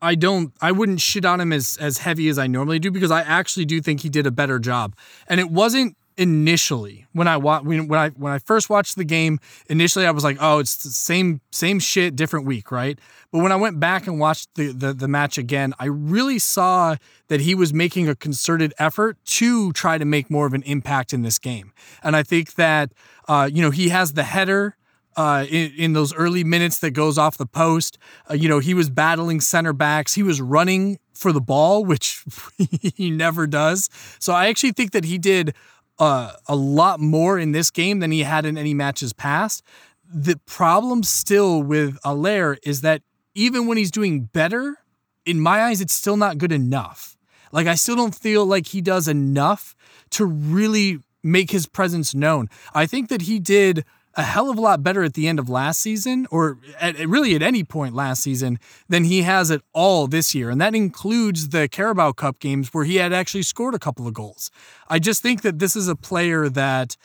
[0.00, 3.10] I don't I wouldn't shit on him as as heavy as I normally do because
[3.10, 4.96] I actually do think he did a better job.
[5.26, 9.38] And it wasn't initially when I wa- when, I when I first watched the game
[9.70, 12.98] initially I was like oh it's the same same shit different week right
[13.30, 16.96] but when I went back and watched the, the the match again I really saw
[17.28, 21.12] that he was making a concerted effort to try to make more of an impact
[21.12, 22.92] in this game and I think that
[23.28, 24.76] uh, you know he has the header
[25.16, 27.98] uh, in, in, those early minutes that goes off the post.
[28.30, 30.14] Uh, you know, he was battling center backs.
[30.14, 32.22] He was running for the ball, which
[32.94, 33.90] he never does.
[34.20, 35.56] So I actually think that he did
[35.98, 39.62] uh, a lot more in this game than he had in any matches past.
[40.10, 43.02] The problem still with Haller is that
[43.34, 44.78] even when he's doing better,
[45.26, 47.16] in my eyes, it's still not good enough.
[47.52, 49.74] Like, I still don't feel like he does enough
[50.10, 52.48] to really make his presence known.
[52.74, 53.84] I think that he did
[54.18, 57.36] a hell of a lot better at the end of last season, or at, really
[57.36, 60.50] at any point last season, than he has at all this year.
[60.50, 64.14] And that includes the Carabao Cup games where he had actually scored a couple of
[64.14, 64.50] goals.
[64.88, 66.96] I just think that this is a player that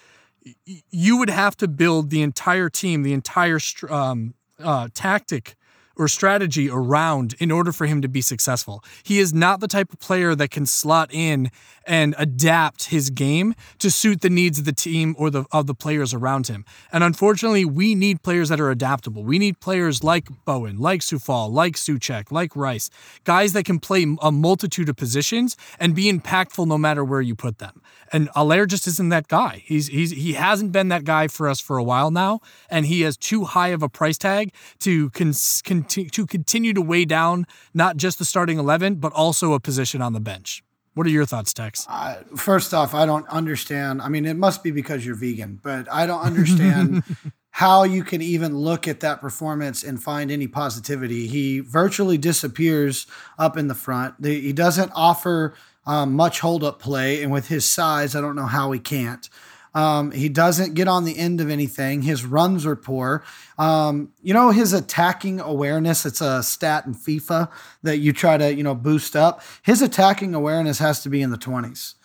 [0.89, 5.55] you would have to build the entire team, the entire um, uh, tactic
[5.95, 8.83] or strategy around in order for him to be successful.
[9.03, 11.51] He is not the type of player that can slot in
[11.85, 15.75] and adapt his game to suit the needs of the team or the of the
[15.75, 16.65] players around him.
[16.91, 19.23] And unfortunately, we need players that are adaptable.
[19.23, 22.89] We need players like Bowen, like Coufal, like Soucek, like Rice,
[23.23, 27.35] guys that can play a multitude of positions and be impactful no matter where you
[27.35, 27.81] put them.
[28.13, 29.63] And Haller just isn't that guy.
[29.65, 33.01] He's he's he hasn't been that guy for us for a while now, and he
[33.01, 37.47] has too high of a price tag to con- conti- to continue to weigh down
[37.73, 40.63] not just the starting eleven, but also a position on the bench.
[40.93, 41.87] What are your thoughts, Tex?
[41.89, 43.99] Uh, first off, I don't understand.
[43.99, 47.03] I mean, it must be because you're vegan, but I don't understand
[47.49, 51.27] how you can even look at that performance and find any positivity.
[51.27, 53.07] He virtually disappears
[53.39, 54.23] up in the front.
[54.23, 57.21] he doesn't offer um, much hold up play.
[57.23, 59.29] And with his size, I don't know how he can't.
[59.75, 62.03] Um, he doesn't get on the end of anything.
[62.03, 63.23] His runs are poor.
[63.57, 67.49] Um, you know, his attacking awareness, it's a stat in FIFA
[67.81, 69.41] that you try to, you know, boost up.
[69.63, 71.95] His attacking awareness has to be in the 20s.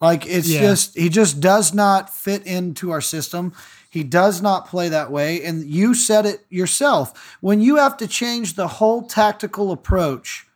[0.00, 0.60] Like it's yeah.
[0.60, 3.52] just, he just does not fit into our system.
[3.90, 5.42] He does not play that way.
[5.42, 7.38] And you said it yourself.
[7.40, 10.46] When you have to change the whole tactical approach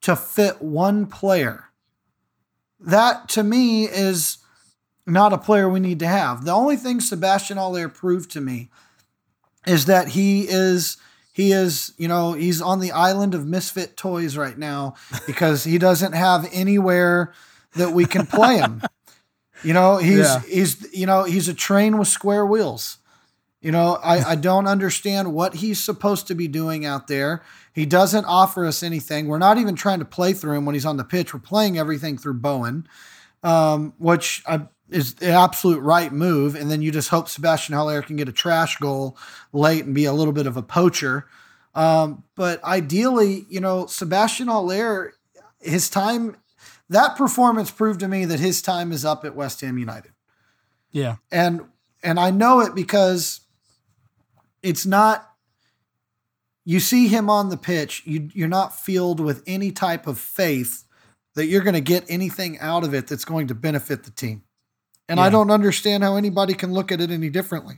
[0.00, 1.65] to fit one player,
[2.80, 4.38] that to me is
[5.06, 6.44] not a player we need to have.
[6.44, 8.70] The only thing Sebastian Haller proved to me
[9.66, 10.96] is that he is
[11.32, 14.94] he is you know he's on the island of misfit toys right now
[15.26, 17.32] because he doesn't have anywhere
[17.74, 18.82] that we can play him.
[19.62, 20.40] you know he's yeah.
[20.48, 22.98] he's you know he's a train with square wheels.
[23.66, 27.42] You know I I don't understand what he's supposed to be doing out there.
[27.72, 29.26] He doesn't offer us anything.
[29.26, 31.34] We're not even trying to play through him when he's on the pitch.
[31.34, 32.86] We're playing everything through Bowen,
[33.42, 36.54] um, which I, is the absolute right move.
[36.54, 39.18] And then you just hope Sebastian Haller can get a trash goal
[39.52, 41.26] late and be a little bit of a poacher.
[41.74, 45.14] Um, but ideally, you know, Sebastian Haller,
[45.60, 46.36] his time,
[46.88, 50.12] that performance proved to me that his time is up at West Ham United.
[50.92, 51.16] Yeah.
[51.32, 51.62] And
[52.04, 53.40] and I know it because
[54.62, 55.30] it's not
[56.66, 60.84] you see him on the pitch, you, you're not filled with any type of faith
[61.36, 64.42] that you're going to get anything out of it that's going to benefit the team.
[65.08, 65.26] And yeah.
[65.26, 67.76] I don't understand how anybody can look at it any differently.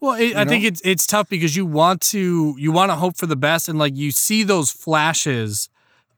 [0.00, 0.50] Well, it, I know?
[0.50, 3.68] think it's it's tough because you want to you want to hope for the best,
[3.68, 5.68] and like you see those flashes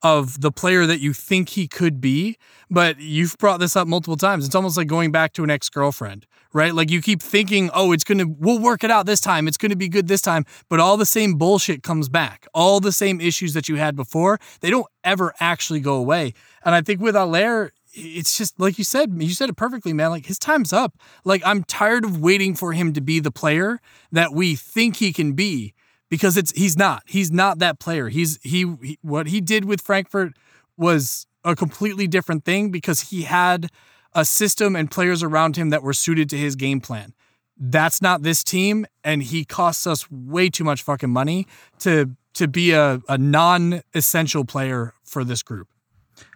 [0.02, 2.37] of the player that you think he could be,
[2.70, 4.46] but you've brought this up multiple times.
[4.46, 6.74] It's almost like going back to an ex girlfriend right?
[6.74, 9.46] Like you keep thinking, oh, it's going to, we'll work it out this time.
[9.46, 10.46] It's going to be good this time.
[10.70, 12.46] But all the same bullshit comes back.
[12.54, 16.32] All the same issues that you had before, they don't ever actually go away.
[16.64, 20.11] And I think with Haller, it's just like you said, you said it perfectly, man.
[20.11, 20.98] Like his time's up.
[21.24, 23.78] Like I'm tired of waiting for him to be the player
[24.11, 25.74] that we think he can be
[26.08, 27.02] because it's he's not.
[27.06, 28.08] He's not that player.
[28.08, 30.34] He's he, he what he did with Frankfurt
[30.76, 33.70] was a completely different thing because he had
[34.14, 37.14] a system and players around him that were suited to his game plan.
[37.58, 41.46] That's not this team, and he costs us way too much fucking money
[41.80, 45.68] to to be a, a non-essential player for this group.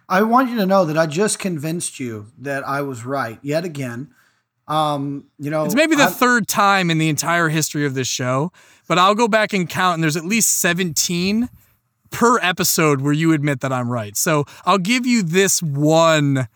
[0.09, 3.63] I want you to know that I just convinced you that I was right yet
[3.63, 4.13] again.
[4.71, 8.07] Um, you know, it's maybe the I, third time in the entire history of this
[8.07, 8.53] show,
[8.87, 11.49] but I'll go back and count, and there's at least 17
[12.09, 14.15] per episode where you admit that I'm right.
[14.15, 16.47] So I'll give you this one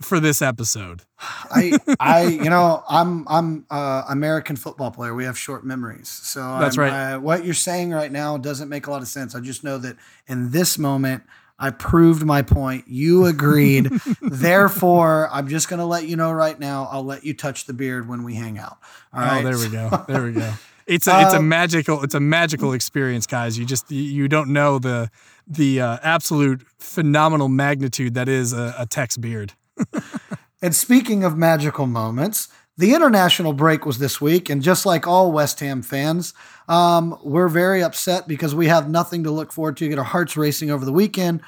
[0.00, 1.02] for this episode.
[1.20, 5.14] I, I, you know, I'm, I'm uh, American football player.
[5.14, 7.12] We have short memories, so that's I'm, right.
[7.12, 9.36] Uh, what you're saying right now doesn't make a lot of sense.
[9.36, 9.96] I just know that
[10.26, 11.22] in this moment,
[11.62, 12.88] I proved my point.
[12.88, 13.84] You agreed.
[14.20, 16.88] Therefore, I'm just going to let you know right now.
[16.90, 18.78] I'll let you touch the beard when we hang out.
[19.14, 19.44] All right.
[19.44, 20.04] Oh, there we go.
[20.08, 20.52] There we go.
[20.84, 23.56] It's a, it's a magical it's a magical experience, guys.
[23.56, 25.12] You just you don't know the
[25.46, 29.52] the uh, absolute phenomenal magnitude that is a, a Tex beard.
[30.60, 32.48] and speaking of magical moments,
[32.82, 36.34] the international break was this week, and just like all West Ham fans,
[36.66, 39.88] um, we're very upset because we have nothing to look forward to.
[39.88, 41.42] Get our hearts racing over the weekend,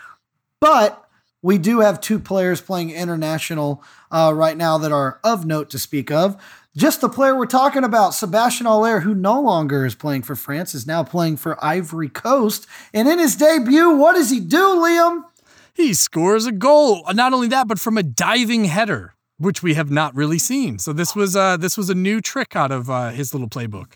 [0.61, 1.09] but
[1.43, 5.79] we do have two players playing international uh, right now that are of note to
[5.81, 6.41] speak of.
[6.77, 10.73] Just the player we're talking about, Sebastian Haller, who no longer is playing for France,
[10.73, 12.65] is now playing for Ivory Coast.
[12.93, 15.25] And in his debut, what does he do, Liam?
[15.75, 17.05] He scores a goal.
[17.13, 20.79] Not only that, but from a diving header, which we have not really seen.
[20.79, 23.95] So this was uh, this was a new trick out of uh, his little playbook.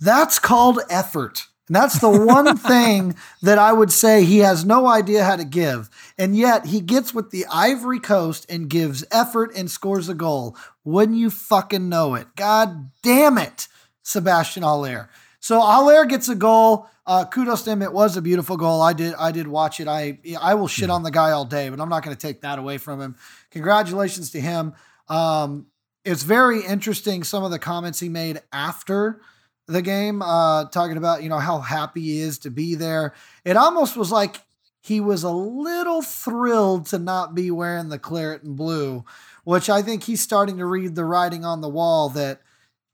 [0.00, 1.46] That's called effort.
[1.68, 5.44] And that's the one thing that I would say he has no idea how to
[5.44, 5.88] give.
[6.18, 10.56] And yet he gets with the Ivory Coast and gives effort and scores a goal.
[10.84, 12.26] Wouldn't you fucking know it?
[12.36, 13.68] God damn it,
[14.02, 15.08] Sebastian Haller.
[15.40, 16.88] So Haller gets a goal.
[17.04, 17.82] Uh, kudos to him.
[17.82, 18.80] It was a beautiful goal.
[18.80, 19.88] I did I did watch it.
[19.88, 22.42] I I will shit on the guy all day, but I'm not going to take
[22.42, 23.16] that away from him.
[23.50, 24.74] Congratulations to him.
[25.08, 25.66] Um,
[26.04, 29.20] it's very interesting some of the comments he made after
[29.66, 33.14] the game, uh, talking about you know how happy he is to be there.
[33.44, 34.36] It almost was like
[34.80, 39.04] he was a little thrilled to not be wearing the claret and blue,
[39.44, 42.42] which I think he's starting to read the writing on the wall that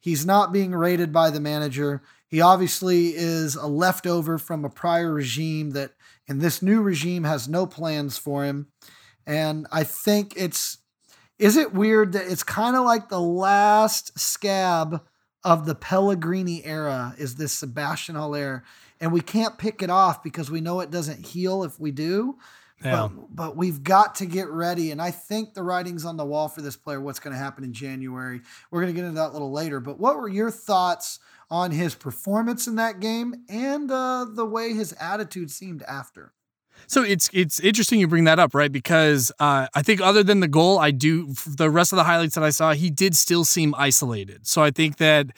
[0.00, 2.02] he's not being rated by the manager.
[2.26, 5.92] He obviously is a leftover from a prior regime that,
[6.26, 8.68] in this new regime, has no plans for him.
[9.26, 10.78] And I think it's,
[11.38, 15.02] is it weird that it's kind of like the last scab
[15.44, 18.64] of the Pellegrini era is this Sebastian Haller,
[19.00, 22.36] and we can't pick it off because we know it doesn't heal if we do.
[22.84, 23.08] Yeah.
[23.08, 24.90] But, but we've got to get ready.
[24.90, 27.64] And I think the writing's on the wall for this player, what's going to happen
[27.64, 28.40] in January.
[28.70, 29.80] We're going to get into that a little later.
[29.80, 31.18] But what were your thoughts
[31.50, 36.32] on his performance in that game and uh, the way his attitude seemed after?
[36.86, 38.70] So it's it's interesting you bring that up, right?
[38.70, 42.36] Because uh, I think other than the goal, I do the rest of the highlights
[42.36, 44.46] that I saw, he did still seem isolated.
[44.46, 45.32] So I think that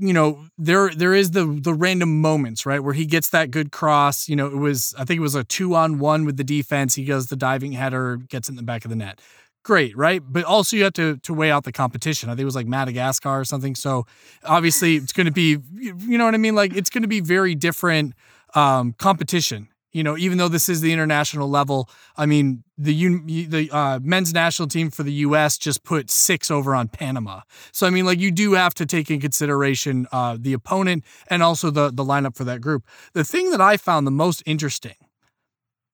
[0.00, 3.70] you know there there is the the random moments right where he gets that good
[3.70, 6.44] cross you know it was i think it was a two on one with the
[6.44, 6.94] defense.
[6.94, 9.20] He goes the diving header gets in the back of the net.
[9.62, 10.22] Great right?
[10.26, 12.30] But also you have to to weigh out the competition.
[12.30, 13.74] I think it was like madagascar or something.
[13.74, 14.06] So
[14.44, 16.54] obviously it's going to be you know what i mean?
[16.54, 18.14] Like it's going to be very different
[18.54, 23.70] um competition you know, even though this is the international level, I mean, the the
[23.70, 25.58] uh, men's national team for the U.S.
[25.58, 27.40] just put six over on Panama.
[27.72, 31.42] So I mean, like you do have to take in consideration uh, the opponent and
[31.42, 32.84] also the the lineup for that group.
[33.14, 34.94] The thing that I found the most interesting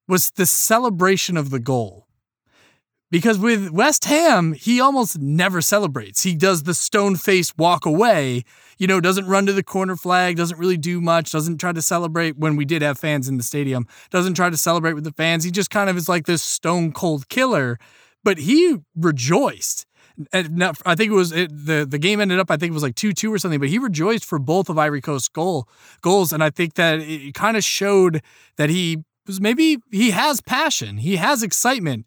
[0.08, 2.06] was the celebration of the goal.
[3.10, 6.24] Because with West Ham, he almost never celebrates.
[6.24, 8.44] He does the stone face walk away,
[8.78, 11.82] you know, doesn't run to the corner flag, doesn't really do much, doesn't try to
[11.82, 15.12] celebrate when we did have fans in the stadium, doesn't try to celebrate with the
[15.12, 15.44] fans.
[15.44, 17.78] He just kind of is like this stone cold killer,
[18.22, 19.86] but he rejoiced.
[20.32, 22.50] And I think it was it, the the game ended up.
[22.50, 23.60] I think it was like two two or something.
[23.60, 25.68] But he rejoiced for both of Ivory Coast goal
[26.00, 28.22] goals, and I think that it kind of showed
[28.56, 32.06] that he was maybe he has passion, he has excitement,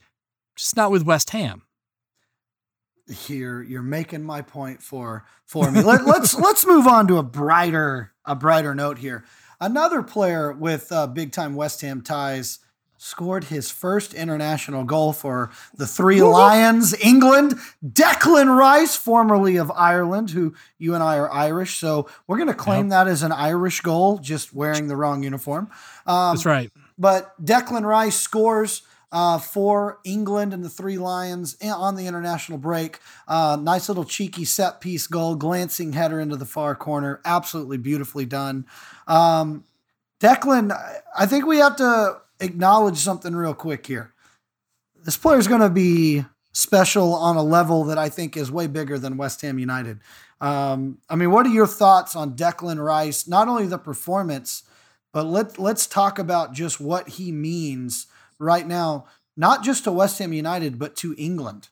[0.56, 1.62] just not with West Ham.
[3.28, 5.82] You're you're making my point for for me.
[5.82, 9.26] Let, let's let's move on to a brighter a brighter note here.
[9.60, 12.60] Another player with uh, big time West Ham ties
[13.00, 17.56] scored his first international goal for the Three Lions, England.
[17.84, 22.54] Declan Rice, formerly of Ireland, who you and I are Irish, so we're going to
[22.54, 22.90] claim yep.
[22.90, 25.70] that as an Irish goal, just wearing the wrong uniform.
[26.06, 26.72] Um, That's right.
[26.98, 28.82] But Declan Rice scores
[29.12, 33.00] uh, for England and the Three Lions on the international break.
[33.28, 37.22] Uh, nice little cheeky set piece goal, glancing header into the far corner.
[37.26, 38.66] Absolutely beautifully done.
[39.08, 39.64] Um,
[40.20, 40.78] Declan,
[41.18, 44.14] I think we have to acknowledge something real quick here.
[45.04, 48.68] This player is going to be special on a level that I think is way
[48.68, 50.00] bigger than West Ham United.
[50.42, 53.28] Um, I mean, what are your thoughts on Declan Rice?
[53.28, 54.64] Not only the performance,
[55.12, 58.08] but let let's talk about just what he means
[58.40, 59.06] right now,
[59.38, 61.70] not just to West Ham United, but to England.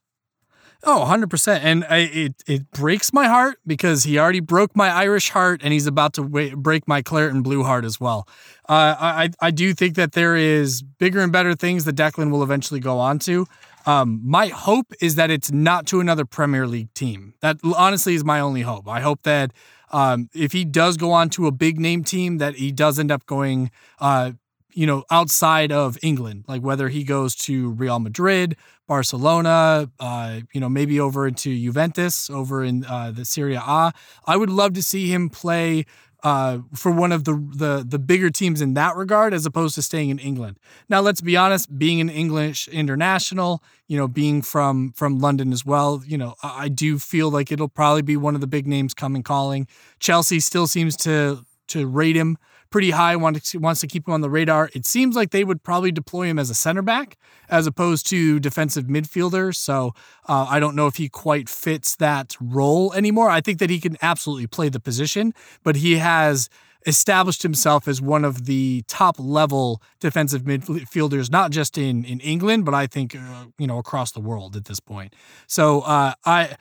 [0.84, 1.60] Oh, 100%.
[1.64, 5.74] And I, it, it breaks my heart because he already broke my Irish heart and
[5.74, 8.28] he's about to wait, break my claret and blue heart as well.
[8.70, 12.44] Uh, I, I do think that there is bigger and better things that Declan will
[12.44, 13.48] eventually go on to.
[13.88, 17.34] Um, my hope is that it's not to another Premier League team.
[17.40, 18.88] That honestly is my only hope.
[18.88, 19.54] I hope that
[19.92, 23.12] um, if he does go on to a big name team, that he does end
[23.12, 24.34] up going, uh,
[24.78, 28.56] you know, outside of England, like whether he goes to Real Madrid,
[28.88, 33.92] Barcelona, uh, you know, maybe over into Juventus, over in uh, the Serie A.
[34.28, 35.88] I would love to see him play
[36.22, 39.82] uh, for one of the, the the bigger teams in that regard, as opposed to
[39.82, 40.60] staying in England.
[40.90, 45.66] Now, let's be honest, being an English international, you know, being from from London as
[45.66, 48.94] well, you know, I do feel like it'll probably be one of the big names
[48.94, 49.66] coming calling.
[49.98, 52.38] Chelsea still seems to to rate him
[52.70, 54.70] pretty high, wants to, wants to keep him on the radar.
[54.74, 57.18] It seems like they would probably deploy him as a center back
[57.50, 59.56] as opposed to defensive midfielder.
[59.56, 59.94] So
[60.28, 63.30] uh, I don't know if he quite fits that role anymore.
[63.30, 66.50] I think that he can absolutely play the position, but he has
[66.86, 72.66] established himself as one of the top level defensive midfielders, not just in in England,
[72.66, 75.14] but I think uh, you know across the world at this point.
[75.48, 76.56] So uh, I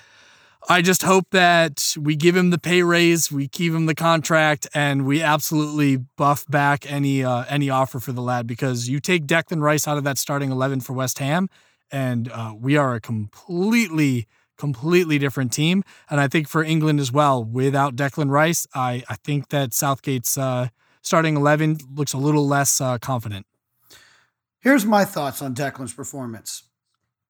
[0.68, 4.66] I just hope that we give him the pay raise, we keep him the contract,
[4.74, 9.26] and we absolutely buff back any uh, any offer for the lad because you take
[9.26, 11.48] Declan Rice out of that starting eleven for West Ham,
[11.92, 14.26] and uh, we are a completely
[14.58, 15.84] completely different team.
[16.10, 20.36] And I think for England as well, without Declan Rice, I I think that Southgate's
[20.36, 23.46] uh, starting eleven looks a little less uh, confident.
[24.58, 26.64] Here's my thoughts on Declan's performance.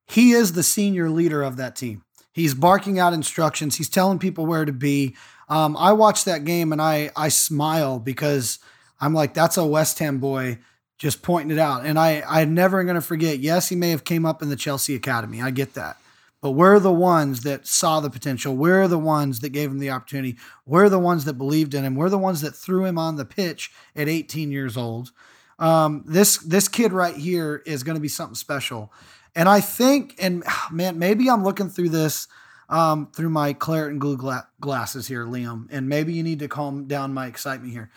[0.06, 2.02] He is the senior leader of that team.
[2.36, 3.76] He's barking out instructions.
[3.76, 5.16] He's telling people where to be.
[5.48, 8.58] Um, I watched that game and I I smile because
[9.00, 10.58] I'm like, that's a West Ham boy
[10.98, 11.86] just pointing it out.
[11.86, 13.38] And I I'm never gonna forget.
[13.38, 15.40] Yes, he may have came up in the Chelsea academy.
[15.40, 15.96] I get that.
[16.42, 18.54] But we're the ones that saw the potential.
[18.54, 20.36] We're the ones that gave him the opportunity.
[20.66, 21.94] We're the ones that believed in him.
[21.94, 25.10] We're the ones that threw him on the pitch at 18 years old.
[25.58, 28.92] Um, this this kid right here is going to be something special.
[29.36, 32.26] And I think, and man, maybe I'm looking through this
[32.68, 36.48] um, through my claret and glue gla- glasses here, Liam, and maybe you need to
[36.48, 37.90] calm down my excitement here.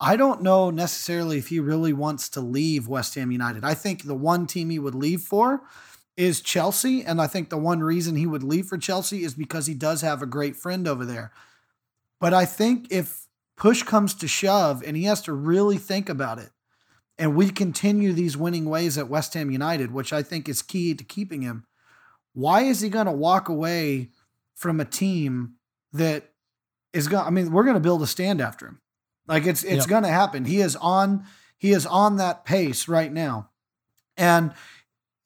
[0.00, 3.64] I don't know necessarily if he really wants to leave West Ham United.
[3.64, 5.62] I think the one team he would leave for
[6.16, 7.02] is Chelsea.
[7.02, 10.00] And I think the one reason he would leave for Chelsea is because he does
[10.00, 11.32] have a great friend over there.
[12.20, 13.26] But I think if
[13.56, 16.50] push comes to shove and he has to really think about it,
[17.18, 20.94] and we continue these winning ways at West Ham United, which I think is key
[20.94, 21.64] to keeping him,
[22.34, 24.10] why is he going to walk away
[24.54, 25.54] from a team
[25.92, 26.32] that
[26.92, 27.24] is going?
[27.24, 28.80] I mean, we're going to build a stand after him.
[29.26, 29.88] Like it's it's yep.
[29.88, 30.44] going to happen.
[30.44, 31.24] He is on
[31.56, 33.50] he is on that pace right now,
[34.16, 34.52] and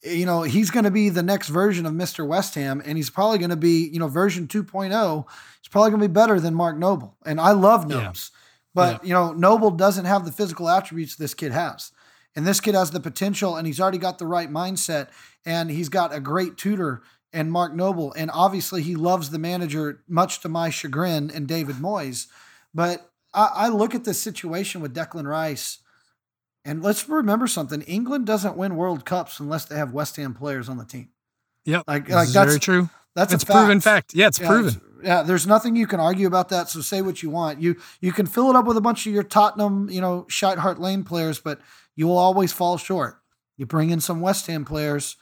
[0.02, 2.26] you know he's going to be the next version of Mr.
[2.26, 5.24] West Ham, and he's probably going to be you know version 2.0.
[5.60, 8.30] He's probably going to be better than Mark Noble, and I love Nobes.
[8.32, 8.39] Yeah.
[8.74, 9.08] But yeah.
[9.08, 11.92] you know, Noble doesn't have the physical attributes this kid has.
[12.36, 15.08] And this kid has the potential and he's already got the right mindset
[15.44, 17.02] and he's got a great tutor
[17.32, 18.12] and Mark Noble.
[18.12, 22.26] And obviously he loves the manager, much to my chagrin, and David Moyes.
[22.74, 25.78] But I, I look at this situation with Declan Rice.
[26.64, 30.68] And let's remember something: England doesn't win World Cups unless they have West Ham players
[30.68, 31.08] on the team.
[31.64, 32.90] Yep, like, like that's very true.
[33.14, 33.56] That's it's a fact.
[33.56, 34.14] proven fact.
[34.14, 34.80] Yeah, it's yeah, proven.
[35.02, 36.68] Yeah, there's nothing you can argue about that.
[36.68, 37.60] So say what you want.
[37.60, 40.80] You you can fill it up with a bunch of your Tottenham, you know, Hart
[40.80, 41.60] Lane players, but
[41.96, 43.20] you will always fall short.
[43.56, 45.16] You bring in some West Ham players,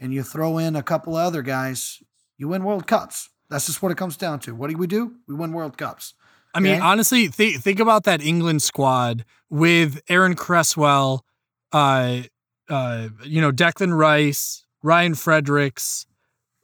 [0.00, 2.02] and you throw in a couple of other guys.
[2.36, 3.30] You win World Cups.
[3.48, 4.54] That's just what it comes down to.
[4.54, 5.16] What do we do?
[5.28, 6.14] We win World Cups.
[6.54, 11.24] I mean, honestly, th- think about that England squad with Aaron Cresswell,
[11.70, 12.22] uh,
[12.68, 16.06] uh, you know, Declan Rice, Ryan Fredericks,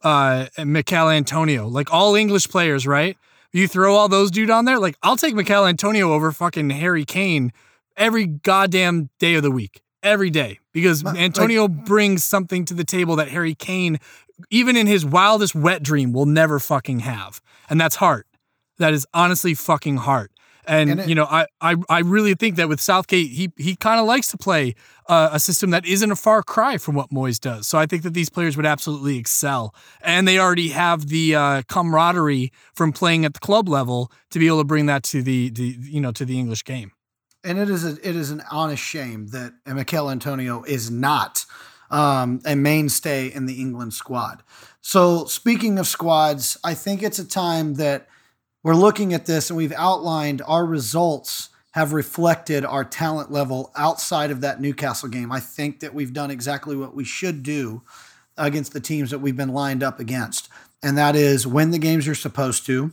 [0.03, 3.17] uh, Michail Antonio, like all English players, right?
[3.51, 7.05] You throw all those dude on there, like I'll take Michail Antonio over fucking Harry
[7.05, 7.51] Kane
[7.95, 12.83] every goddamn day of the week, every day, because Antonio like, brings something to the
[12.83, 13.99] table that Harry Kane,
[14.49, 18.25] even in his wildest wet dream, will never fucking have, and that's heart.
[18.79, 20.31] That is honestly fucking heart.
[20.65, 23.75] And, and it, you know, I, I I really think that with Southgate, he he
[23.75, 24.75] kind of likes to play
[25.07, 27.67] uh, a system that isn't a far cry from what Moyes does.
[27.67, 31.61] So I think that these players would absolutely excel, and they already have the uh,
[31.67, 35.49] camaraderie from playing at the club level to be able to bring that to the,
[35.49, 36.91] the you know to the English game.
[37.43, 41.45] And it is a, it is an honest shame that Michail Antonio is not
[41.91, 44.43] um, a mainstay in the England squad.
[44.81, 48.07] So speaking of squads, I think it's a time that
[48.63, 54.31] we're looking at this and we've outlined our results have reflected our talent level outside
[54.31, 55.31] of that Newcastle game.
[55.31, 57.81] I think that we've done exactly what we should do
[58.37, 60.49] against the teams that we've been lined up against.
[60.81, 62.91] And that is win the games you're supposed to,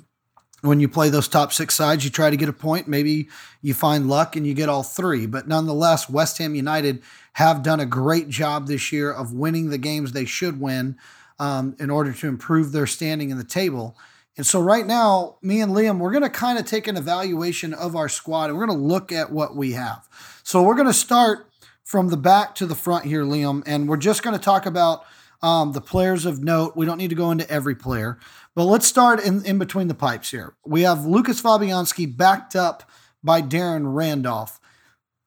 [0.62, 2.86] when you play those top six sides, you try to get a point.
[2.86, 3.28] Maybe
[3.62, 5.26] you find luck and you get all three.
[5.26, 7.02] But nonetheless, West Ham United
[7.34, 10.98] have done a great job this year of winning the games they should win
[11.38, 13.96] um, in order to improve their standing in the table.
[14.36, 17.74] And so, right now, me and Liam, we're going to kind of take an evaluation
[17.74, 20.08] of our squad and we're going to look at what we have.
[20.42, 21.50] So, we're going to start
[21.84, 25.04] from the back to the front here, Liam, and we're just going to talk about
[25.42, 26.76] um, the players of note.
[26.76, 28.18] We don't need to go into every player,
[28.54, 30.54] but let's start in, in between the pipes here.
[30.64, 32.88] We have Lucas Fabianski backed up
[33.24, 34.60] by Darren Randolph.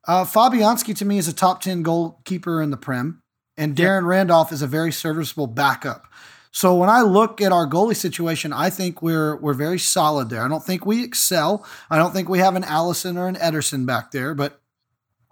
[0.08, 3.22] Uh, Fabianski to me is a top 10 goalkeeper in the Prem,
[3.58, 6.08] and Darren Randolph is a very serviceable backup.
[6.54, 10.44] So when I look at our goalie situation, I think we're we're very solid there.
[10.44, 11.66] I don't think we excel.
[11.90, 14.62] I don't think we have an Alisson or an Ederson back there, but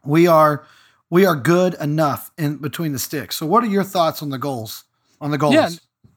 [0.04, 0.66] we are
[1.12, 3.36] we are good enough in between the sticks.
[3.36, 4.84] So what are your thoughts on the goals?
[5.22, 5.54] On the goals?
[5.54, 5.70] Yeah.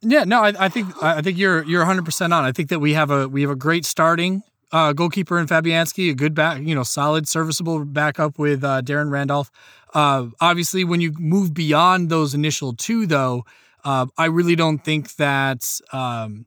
[0.07, 2.45] Yeah, no, I, I think I think you're you're 100 percent on.
[2.45, 6.11] I think that we have a we have a great starting uh, goalkeeper in Fabianski,
[6.11, 9.51] a good back, you know, solid, serviceable backup with uh, Darren Randolph.
[9.95, 13.47] Uh, obviously, when you move beyond those initial two, though,
[13.85, 16.47] uh, I really don't think that um,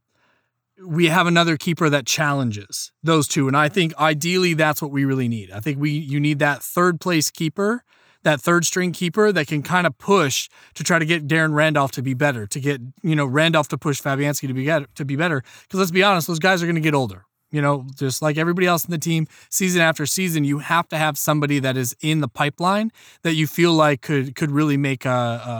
[0.86, 3.48] we have another keeper that challenges those two.
[3.48, 5.52] And I think ideally that's what we really need.
[5.52, 7.84] I think we you need that third place keeper
[8.28, 11.92] that third string keeper that can kind of push to try to get Darren Randolph
[11.94, 15.06] to be better, to get, you know, Randolph to push Fabianski to be get, to
[15.06, 15.44] be better.
[15.62, 17.24] Because let's be honest, those guys are going to get older.
[17.50, 20.98] You know, just like everybody else in the team, season after season, you have to
[20.98, 25.06] have somebody that is in the pipeline that you feel like could could really make
[25.06, 25.10] a,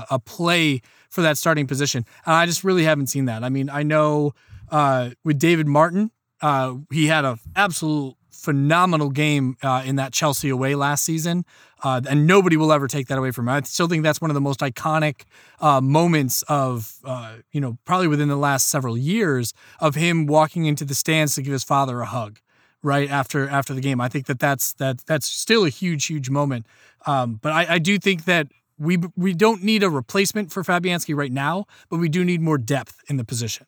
[0.10, 0.82] a, a play
[1.18, 2.06] for that starting position.
[2.28, 3.44] And I just really haven't seen that.
[3.44, 4.34] I mean, I know
[4.70, 6.12] uh, with David Martin,
[6.44, 11.44] uh, he had an absolute phenomenal game uh, in that Chelsea away last season.
[11.84, 13.56] Uh, and nobody will ever take that away from him.
[13.56, 15.24] I still think that's one of the most iconic
[15.60, 20.66] uh, moments of, uh, you know, probably within the last several years of him walking
[20.66, 22.38] into the stands to give his father a hug,
[22.84, 24.00] right after after the game.
[24.00, 26.68] I think that that's that that's still a huge huge moment.
[27.08, 28.48] Um, but I, I do think that
[28.80, 32.58] we we don't need a replacement for Fabianski right now, but we do need more
[32.58, 33.66] depth in the position.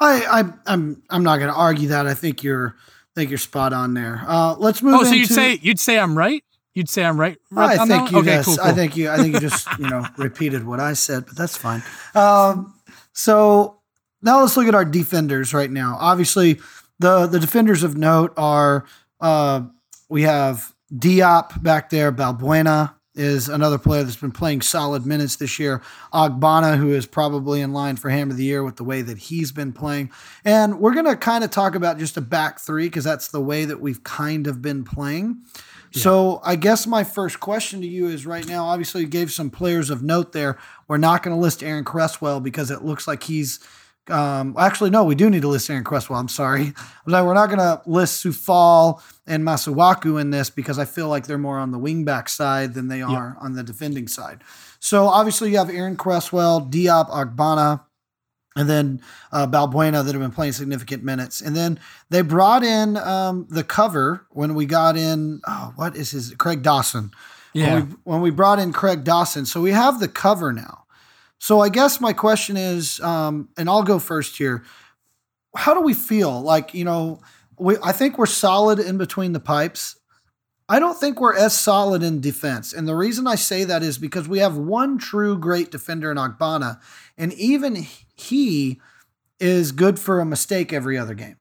[0.00, 2.06] I, I I'm I'm not going to argue that.
[2.06, 4.22] I think you're I think you're spot on there.
[4.26, 4.94] Uh, let's move.
[4.94, 6.42] Oh, so you'd say you'd say I'm right?
[6.74, 7.38] You'd say I'm right.
[7.56, 8.64] I think you okay, cool, cool.
[8.64, 9.08] I think you.
[9.08, 11.82] I think you just you know repeated what I said, but that's fine.
[12.14, 12.74] Um,
[13.12, 13.80] so
[14.22, 15.96] now let's look at our defenders right now.
[16.00, 16.60] Obviously,
[16.98, 18.86] the the defenders of note are
[19.20, 19.62] uh,
[20.08, 25.58] we have Diop back there, Balbuena is another player that's been playing solid minutes this
[25.58, 25.80] year.
[26.12, 29.18] Ogbonna, who is probably in line for Ham of the Year with the way that
[29.18, 30.10] he's been playing.
[30.44, 33.40] And we're going to kind of talk about just a back three because that's the
[33.40, 35.42] way that we've kind of been playing.
[35.96, 39.48] So I guess my first question to you is right now, obviously you gave some
[39.48, 40.58] players of note there.
[40.88, 43.60] We're not going to list Aaron Cresswell because it looks like he's
[44.10, 46.18] um, actually, no, we do need to list Aaron Cresswell.
[46.18, 46.72] I'm sorry.
[47.06, 51.26] I'm we're not going to list Coufal and Masuaku in this because I feel like
[51.26, 54.42] they're more on the wingback side than they are on the defending side.
[54.78, 57.80] So obviously, you have Aaron Cresswell, Diop, Ogbonna,
[58.56, 59.00] and then
[59.32, 61.40] uh, Balbuena that have been playing significant minutes.
[61.40, 61.80] And then
[62.10, 66.34] they brought in um, the cover when we got in, oh, what is his?
[66.34, 67.10] Craig Dawson.
[67.52, 67.74] Yeah.
[67.74, 69.46] When we, when we brought in Craig Dawson.
[69.46, 70.83] So we have the cover now.
[71.44, 74.64] So I guess my question is, um, and I'll go first here.
[75.54, 76.40] How do we feel?
[76.40, 77.20] Like, you know,
[77.58, 79.96] we I think we're solid in between the pipes.
[80.70, 82.72] I don't think we're as solid in defense.
[82.72, 86.16] And the reason I say that is because we have one true great defender in
[86.16, 86.80] Ogbonna,
[87.18, 88.80] and even he
[89.38, 91.36] is good for a mistake every other game.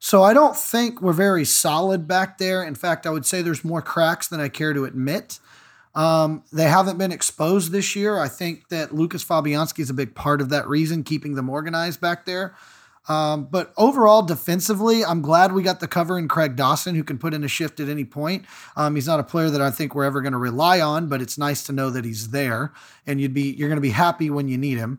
[0.00, 2.64] So I don't think we're very solid back there.
[2.64, 5.38] In fact, I would say there's more cracks than I care to admit.
[5.96, 8.18] Um, they haven't been exposed this year.
[8.18, 12.02] I think that Lucas Fabianski is a big part of that reason, keeping them organized
[12.02, 12.54] back there.
[13.08, 17.18] Um, but overall, defensively, I'm glad we got the cover in Craig Dawson, who can
[17.18, 18.44] put in a shift at any point.
[18.76, 21.22] Um, he's not a player that I think we're ever going to rely on, but
[21.22, 22.72] it's nice to know that he's there,
[23.06, 24.98] and you'd be you're going to be happy when you need him.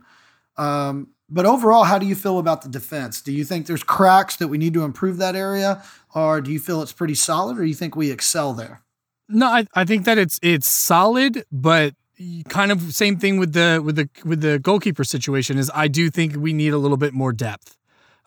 [0.56, 3.22] Um, but overall, how do you feel about the defense?
[3.22, 5.84] Do you think there's cracks that we need to improve that area,
[6.16, 8.82] or do you feel it's pretty solid, or do you think we excel there?
[9.30, 11.94] No, I, I think that it's it's solid, but
[12.50, 16.10] kind of same thing with the with the with the goalkeeper situation is I do
[16.10, 17.78] think we need a little bit more depth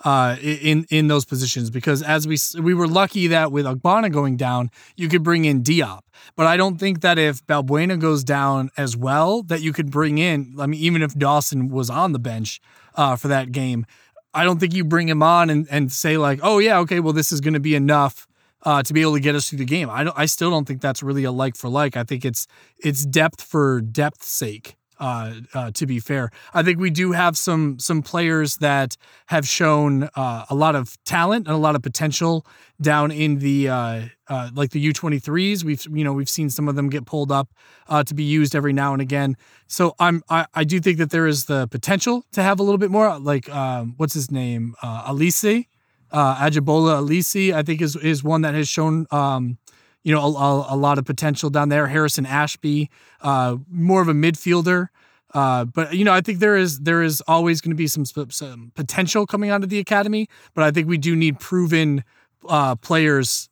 [0.04, 4.36] uh, in in those positions because as we we were lucky that with Ogbonna going
[4.36, 6.00] down, you could bring in Diop,
[6.36, 10.18] but I don't think that if Balbuena goes down as well, that you could bring
[10.18, 10.54] in.
[10.58, 12.60] I mean, even if Dawson was on the bench
[12.94, 13.86] uh, for that game,
[14.34, 17.12] I don't think you bring him on and and say like, oh yeah, okay, well
[17.12, 18.26] this is going to be enough.
[18.62, 20.18] Uh, to be able to get us through the game, I don't.
[20.18, 21.96] I still don't think that's really a like for like.
[21.96, 22.46] I think it's
[22.78, 27.34] it's depth for depth's sake Uh, uh, to be fair, I think we do have
[27.38, 28.98] some some players that
[29.28, 32.44] have shown uh, a lot of talent and a lot of potential
[32.82, 35.64] down in the uh, uh, like the U23s.
[35.64, 37.48] We've you know we've seen some of them get pulled up
[37.88, 39.36] uh, to be used every now and again.
[39.68, 42.78] So I'm I, I do think that there is the potential to have a little
[42.78, 43.18] bit more.
[43.18, 45.64] Like um, what's his name, Alese,
[46.12, 49.06] Ajibola Alese, I think is is one that has shown.
[49.10, 49.58] Um,
[50.02, 51.86] you know, a, a, lot of potential down there.
[51.86, 52.88] Harrison Ashby,
[53.20, 54.88] uh, more of a midfielder.
[55.34, 58.04] Uh, but you know, I think there is there is always going to be some,
[58.04, 60.28] some potential coming out of the academy.
[60.54, 62.02] But I think we do need proven
[62.48, 63.48] uh, players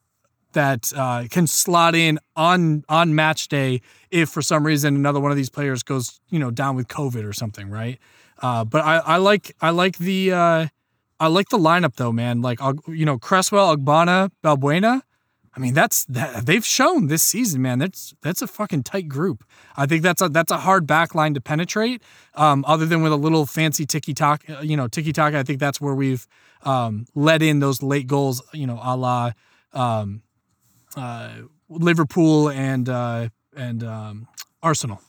[0.53, 3.81] that uh, can slot in on on match day
[4.11, 7.29] if for some reason another one of these players goes you know down with COVID
[7.29, 7.99] or something, right?
[8.41, 10.67] Uh, but I, I like I like the uh,
[11.21, 12.43] I like the lineup though, man.
[12.43, 15.03] Like you know, Cresswell, Ogbonna, Balbuena.
[15.55, 17.81] I mean, that's that they've shown this season, man.
[17.81, 19.43] That's that's a fucking tight group.
[19.77, 22.03] I think that's a that's a hard back line to penetrate.
[22.35, 25.35] Um, other than with a little fancy ticky tock, uh, you know, ticky tock.
[25.35, 26.27] I think that's where we've
[26.63, 28.41] um, let in those late goals.
[28.53, 29.33] You know, a la
[29.73, 30.23] um,
[30.97, 31.31] uh,
[31.69, 34.29] Liverpool and uh, and um,
[34.63, 35.03] Arsenal.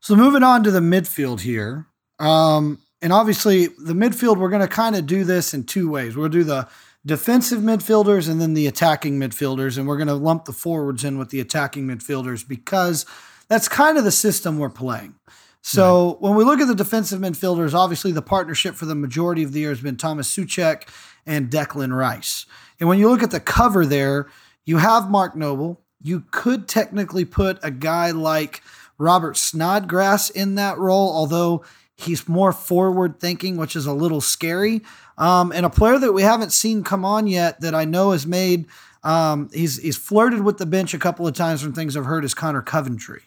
[0.00, 1.86] So moving on to the midfield here,
[2.18, 6.16] um, and obviously the midfield, we're going to kind of do this in two ways.
[6.16, 6.68] We'll do the
[7.04, 9.78] defensive midfielders and then the attacking midfielders.
[9.78, 13.06] And we're going to lump the forwards in with the attacking midfielders because
[13.48, 15.14] that's kind of the system we're playing.
[15.62, 16.20] So right.
[16.22, 19.60] when we look at the defensive midfielders, obviously the partnership for the majority of the
[19.60, 20.88] year has been Thomas Soucek
[21.26, 22.46] and Declan Rice.
[22.78, 24.28] And when you look at the cover there,
[24.64, 25.80] you have Mark Noble.
[26.02, 28.62] You could technically put a guy like
[28.98, 31.64] Robert Snodgrass in that role, although
[31.96, 34.82] he's more forward thinking, which is a little scary.
[35.18, 38.26] Um, and a player that we haven't seen come on yet that I know has
[38.26, 38.66] made
[39.06, 42.24] um, he's he's flirted with the bench a couple of times from things I've heard
[42.24, 43.22] is Conor Coventry.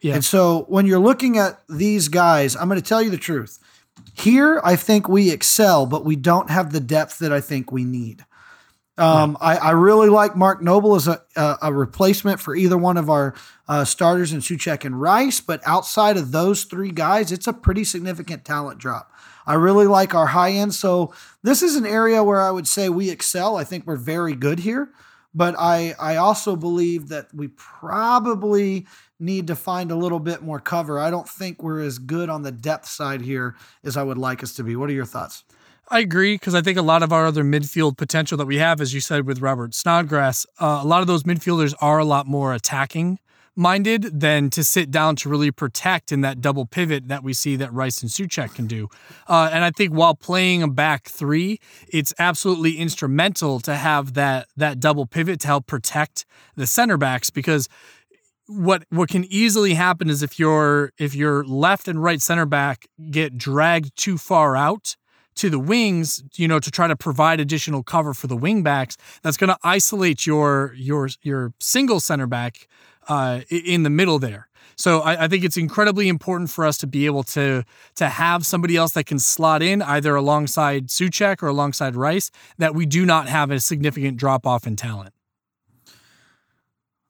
[0.00, 0.14] Yeah.
[0.14, 3.60] And so when you're looking at these guys, I'm going to tell you the truth.
[4.14, 7.84] Here, I think we excel, but we don't have the depth that I think we
[7.84, 8.24] need.
[9.00, 12.98] Um, I, I, really like Mark Noble as a, a, a, replacement for either one
[12.98, 13.34] of our
[13.66, 17.82] uh, starters in Soucek and Rice, but outside of those three guys, it's a pretty
[17.82, 19.10] significant talent drop.
[19.46, 20.74] I really like our high end.
[20.74, 23.56] So this is an area where I would say we excel.
[23.56, 24.90] I think we're very good here.
[25.34, 28.86] But I, I also believe that we probably
[29.18, 30.98] need to find a little bit more cover.
[30.98, 34.42] I don't think we're as good on the depth side here as I would like
[34.42, 34.74] us to be.
[34.76, 35.44] What are your thoughts?
[35.92, 38.80] I agree because I think a lot of our other midfield potential that we have,
[38.80, 42.28] as you said with Robert Snodgrass, uh, a lot of those midfielders are a lot
[42.28, 43.18] more attacking
[43.56, 47.56] minded than to sit down to really protect in that double pivot that we see
[47.56, 48.88] that Rice and Soucek can do.
[49.26, 54.46] Uh, and I think while playing a back three, it's absolutely instrumental to have that
[54.56, 56.24] that double pivot to help protect
[56.54, 57.68] the center backs because
[58.46, 62.86] what what can easily happen is if your if your left and right center back
[63.10, 64.96] get dragged too far out
[65.40, 68.98] to the wings, you know, to try to provide additional cover for the wing backs,
[69.22, 72.68] that's going to isolate your your your single center back
[73.08, 74.48] uh, in the middle there.
[74.76, 77.64] So I, I, think it's incredibly important for us to be able to
[77.96, 82.74] to have somebody else that can slot in either alongside Soucek or alongside Rice that
[82.74, 85.12] we do not have a significant drop off in talent.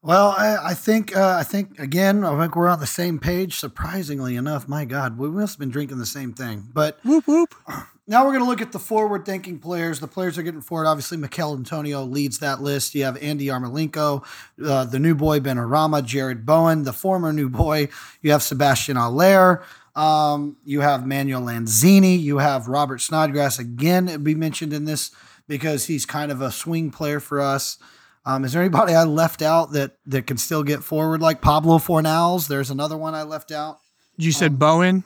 [0.02, 3.56] Well, I, I think uh, I think again, I think we're on the same page.
[3.56, 6.70] Surprisingly enough, my God, we must have been drinking the same thing.
[6.72, 7.54] But whoop whoop.
[8.10, 10.00] Now we're going to look at the forward-thinking players.
[10.00, 10.86] The players are getting forward.
[10.88, 12.92] Obviously, Michail Antonio leads that list.
[12.96, 14.26] You have Andy Yarmolenko,
[14.64, 17.88] uh, the new boy Benrahma, Jarrod Bowen, the former new boy.
[18.20, 19.62] You have Sebastian Haller.
[19.94, 22.20] Um, you have Manuel Lanzini.
[22.20, 24.24] You have Robert Snodgrass again.
[24.24, 25.12] Be mentioned in this
[25.46, 27.78] because he's kind of a swing player for us.
[28.24, 31.78] Um, is there anybody I left out that that can still get forward like Pablo
[31.78, 32.48] Fornals?
[32.48, 33.78] There's another one I left out.
[34.16, 35.04] You said um, Bowen,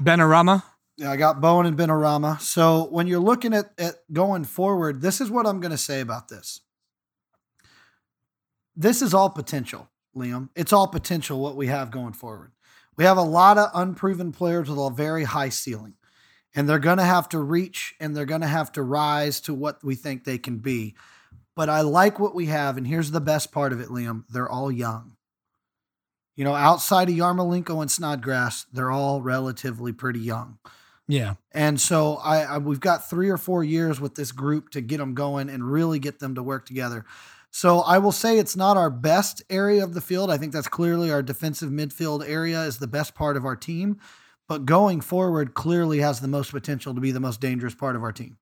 [0.00, 0.62] Benrahma.
[0.96, 2.40] Yeah, I got Bowen and Benrahma.
[2.40, 6.00] So when you're looking at, at going forward, this is what I'm going to say
[6.00, 6.60] about this.
[8.74, 10.48] This is all potential, Liam.
[10.54, 12.52] It's all potential what we have going forward.
[12.96, 15.94] We have a lot of unproven players with a very high ceiling,
[16.54, 19.52] and they're going to have to reach and they're going to have to rise to
[19.54, 20.94] what we think they can be.
[21.54, 24.24] But I like what we have, and here's the best part of it, Liam.
[24.30, 25.16] They're all young.
[26.36, 30.58] You know, outside of Yarmolenko and Snodgrass, they're all relatively pretty young.
[31.08, 31.34] Yeah.
[31.52, 34.98] And so I, I, we've got three or four years with this group to get
[34.98, 37.04] them going and really get them to work together.
[37.50, 40.30] So I will say it's not our best area of the field.
[40.30, 43.98] I think that's clearly our defensive midfield area is the best part of our team,
[44.48, 48.02] but going forward clearly has the most potential to be the most dangerous part of
[48.02, 48.36] our team.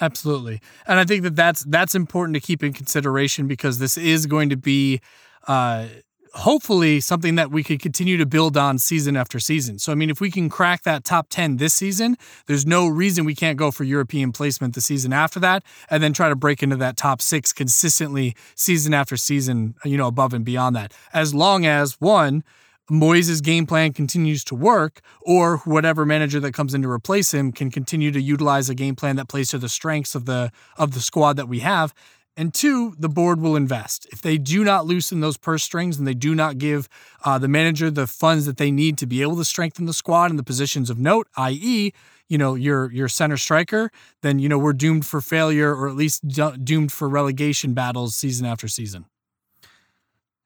[0.00, 0.60] Absolutely.
[0.86, 4.48] And I think that that's that's important to keep in consideration because this is going
[4.48, 5.00] to be
[5.46, 5.86] uh
[6.34, 9.78] hopefully something that we could continue to build on season after season.
[9.78, 12.16] So, I mean, if we can crack that top 10 this season,
[12.46, 16.12] there's no reason we can't go for European placement the season after that and then
[16.12, 20.44] try to break into that top six consistently season after season, you know, above and
[20.44, 20.92] beyond that.
[21.12, 22.44] As long as one,
[22.90, 27.52] Moyes' game plan continues to work, or whatever manager that comes in to replace him
[27.52, 30.92] can continue to utilize a game plan that plays to the strengths of the of
[30.92, 31.94] the squad that we have.
[32.36, 34.06] And two, the board will invest.
[34.10, 36.88] If they do not loosen those purse strings and they do not give
[37.24, 40.30] uh, the manager the funds that they need to be able to strengthen the squad
[40.30, 41.92] in the positions of note, i.e.,
[42.28, 43.90] you know, your your center striker,
[44.22, 46.26] then you know we're doomed for failure or at least
[46.64, 49.04] doomed for relegation battles season after season.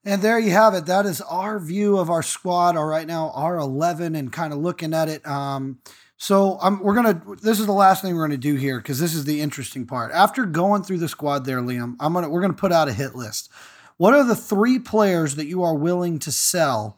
[0.03, 0.85] And there you have it.
[0.85, 4.59] That is our view of our squad, or right now our eleven, and kind of
[4.59, 5.25] looking at it.
[5.25, 5.79] Um,
[6.17, 7.21] so um, we're gonna.
[7.41, 10.11] This is the last thing we're gonna do here because this is the interesting part.
[10.11, 13.15] After going through the squad, there, Liam, I'm gonna we're gonna put out a hit
[13.15, 13.51] list.
[13.97, 16.97] What are the three players that you are willing to sell?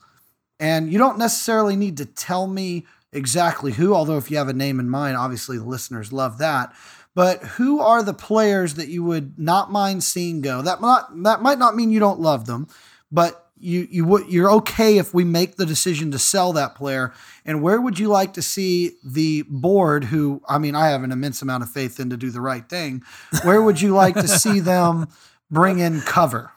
[0.59, 4.53] And you don't necessarily need to tell me exactly who, although if you have a
[4.53, 6.73] name in mind, obviously the listeners love that.
[7.15, 10.61] But who are the players that you would not mind seeing go?
[10.61, 12.67] That not that might not mean you don't love them,
[13.11, 17.13] but you you would you're okay if we make the decision to sell that player.
[17.45, 21.11] And where would you like to see the board who i mean i have an
[21.11, 23.03] immense amount of faith in to do the right thing.
[23.43, 25.07] Where would you like to see them
[25.49, 26.51] bring in cover?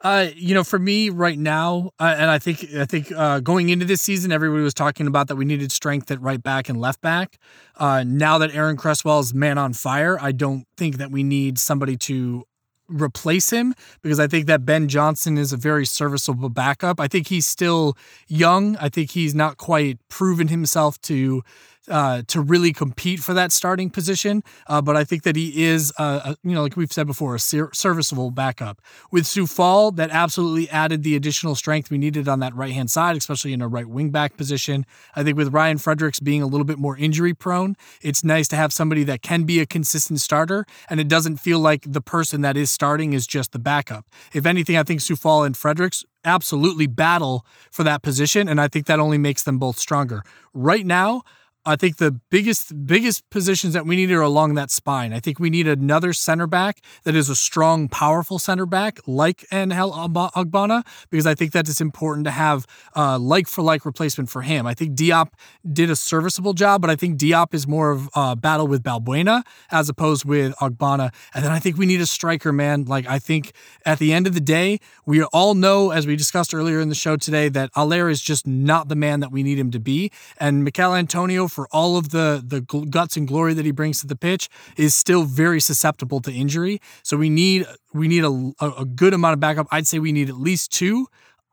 [0.00, 3.68] Uh, you know, for me right now, uh, and I think I think uh, going
[3.68, 6.80] into this season, everybody was talking about that we needed strength at right back and
[6.80, 7.38] left back.
[7.76, 11.58] Uh, now that Aaron Cresswell is man on fire, I don't think that we need
[11.58, 12.44] somebody to
[12.88, 17.00] replace him because I think that Ben Johnson is a very serviceable backup.
[17.00, 18.76] I think he's still young.
[18.76, 21.42] I think he's not quite proven himself to
[21.90, 24.42] uh, to really compete for that starting position.
[24.66, 27.34] Uh, but I think that he is, uh, a, you know, like we've said before,
[27.34, 28.80] a ser- serviceable backup.
[29.10, 33.16] With Coufal, that absolutely added the additional strength we needed on that right hand side,
[33.16, 34.86] especially in a right wing back position.
[35.14, 38.56] I think with Ryan Fredericks being a little bit more injury prone, it's nice to
[38.56, 42.40] have somebody that can be a consistent starter, and it doesn't feel like the person
[42.42, 44.06] that is starting is just the backup.
[44.32, 48.86] If anything, I think Coufal and Fredericks absolutely battle for that position, and I think
[48.86, 50.22] that only makes them both stronger.
[50.52, 51.22] Right now,
[51.64, 55.12] I think the biggest biggest positions that we need are along that spine.
[55.12, 59.44] I think we need another center back that is a strong, powerful center back like
[59.52, 64.30] Angel Ogbonna, because I think that it's important to have uh, like for like replacement
[64.30, 64.66] for him.
[64.66, 65.28] I think Diop
[65.70, 69.42] did a serviceable job, but I think Diop is more of a battle with Balbuena
[69.70, 71.12] as opposed with Ogbonna.
[71.34, 72.84] And then I think we need a striker, man.
[72.84, 73.52] Like I think
[73.84, 76.94] at the end of the day, we all know, as we discussed earlier in the
[76.94, 80.10] show today, that Haller is just not the man that we need him to be.
[80.38, 84.06] And Michail Antonio for all of the the guts and glory that he brings to
[84.06, 86.80] the pitch, is still very susceptible to injury.
[87.02, 89.66] So we need we need a, a good amount of backup.
[89.70, 91.06] I'd say we need at least two.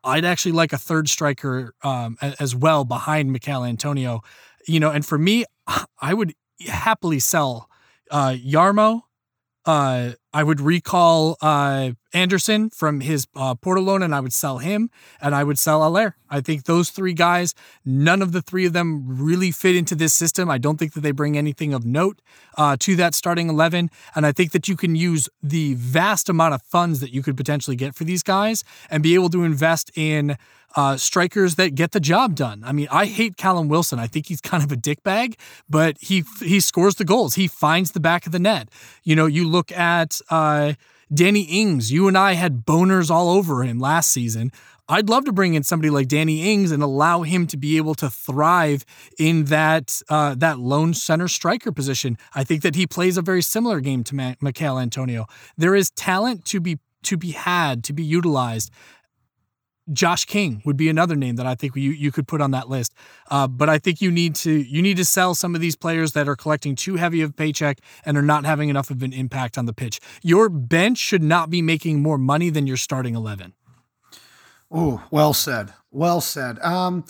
[0.04, 4.20] I'd actually like a third striker um, as well behind Michail Antonio.
[4.66, 5.44] You know, and for me,
[6.00, 6.34] I would
[6.68, 7.68] happily sell
[8.10, 9.02] uh, Yarmo.
[9.66, 14.90] Uh, I would recall uh, Anderson from his uh, loan and I would sell him
[15.20, 16.14] and I would sell Haller.
[16.30, 17.52] I think those three guys,
[17.84, 20.48] none of the three of them really fit into this system.
[20.48, 22.20] I don't think that they bring anything of note
[22.56, 23.90] uh, to that starting 11.
[24.14, 27.36] And I think that you can use the vast amount of funds that you could
[27.36, 30.36] potentially get for these guys and be able to invest in
[30.76, 32.62] uh, strikers that get the job done.
[32.64, 33.98] I mean, I hate Callum Wilson.
[33.98, 35.34] I think he's kind of a dickbag,
[35.68, 37.34] but he he scores the goals.
[37.34, 38.68] He finds the back of the net.
[39.02, 40.74] You know, you look at uh,
[41.12, 41.90] Danny Ings.
[41.90, 44.52] You and I had boners all over him last season.
[44.88, 47.96] I'd love to bring in somebody like Danny Ings and allow him to be able
[47.96, 48.84] to thrive
[49.18, 52.18] in that uh, that lone center striker position.
[52.34, 54.34] I think that he plays a very similar game to Ma-
[54.78, 55.26] Antonio.
[55.56, 58.70] There is talent to be to be had to be utilized.
[59.92, 62.68] Josh King would be another name that I think you you could put on that
[62.68, 62.92] list.
[63.30, 66.12] Uh, but I think you need to you need to sell some of these players
[66.12, 69.56] that are collecting too heavy of paycheck and are not having enough of an impact
[69.56, 70.00] on the pitch.
[70.22, 73.54] Your bench should not be making more money than your starting eleven.
[74.70, 75.72] Oh, well said.
[75.92, 76.58] Well said.
[76.58, 77.04] Um,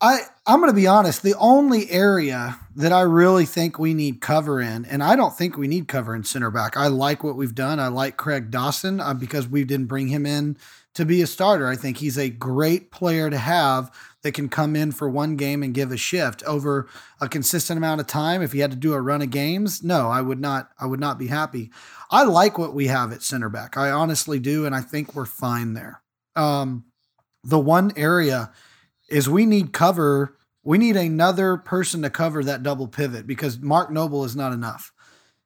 [0.00, 1.22] I I'm going to be honest.
[1.22, 5.56] The only area that I really think we need cover in, and I don't think
[5.56, 6.76] we need cover in center back.
[6.76, 7.78] I like what we've done.
[7.78, 10.56] I like Craig Dawson uh, because we didn't bring him in
[10.94, 11.68] to be a starter.
[11.68, 13.90] I think he's a great player to have
[14.22, 16.88] that can come in for one game and give a shift over
[17.20, 18.42] a consistent amount of time.
[18.42, 20.70] If he had to do a run of games, no, I would not.
[20.78, 21.70] I would not be happy.
[22.10, 23.76] I like what we have at center back.
[23.76, 26.02] I honestly do, and I think we're fine there.
[26.36, 26.84] Um,
[27.44, 28.52] the one area
[29.08, 30.36] is we need cover.
[30.62, 34.92] We need another person to cover that double pivot because Mark Noble is not enough.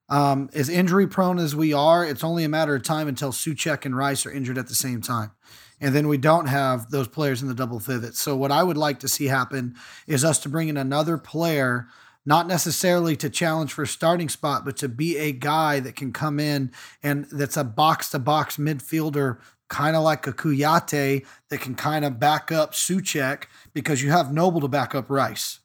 [0.08, 3.84] Um, as injury prone as we are, it's only a matter of time until Soucek
[3.84, 5.32] and Rice are injured at the same time.
[5.80, 8.14] And then we don't have those players in the double pivot.
[8.14, 9.74] So what I would like to see happen
[10.06, 11.88] is us to bring in another player,
[12.24, 16.12] not necessarily to challenge for a starting spot, but to be a guy that can
[16.12, 16.70] come in
[17.02, 19.38] and that's a box to box midfielder,
[19.68, 24.32] kind of like a Kouyaté that can kind of back up Soucek because you have
[24.32, 25.60] Noble to back up Rice.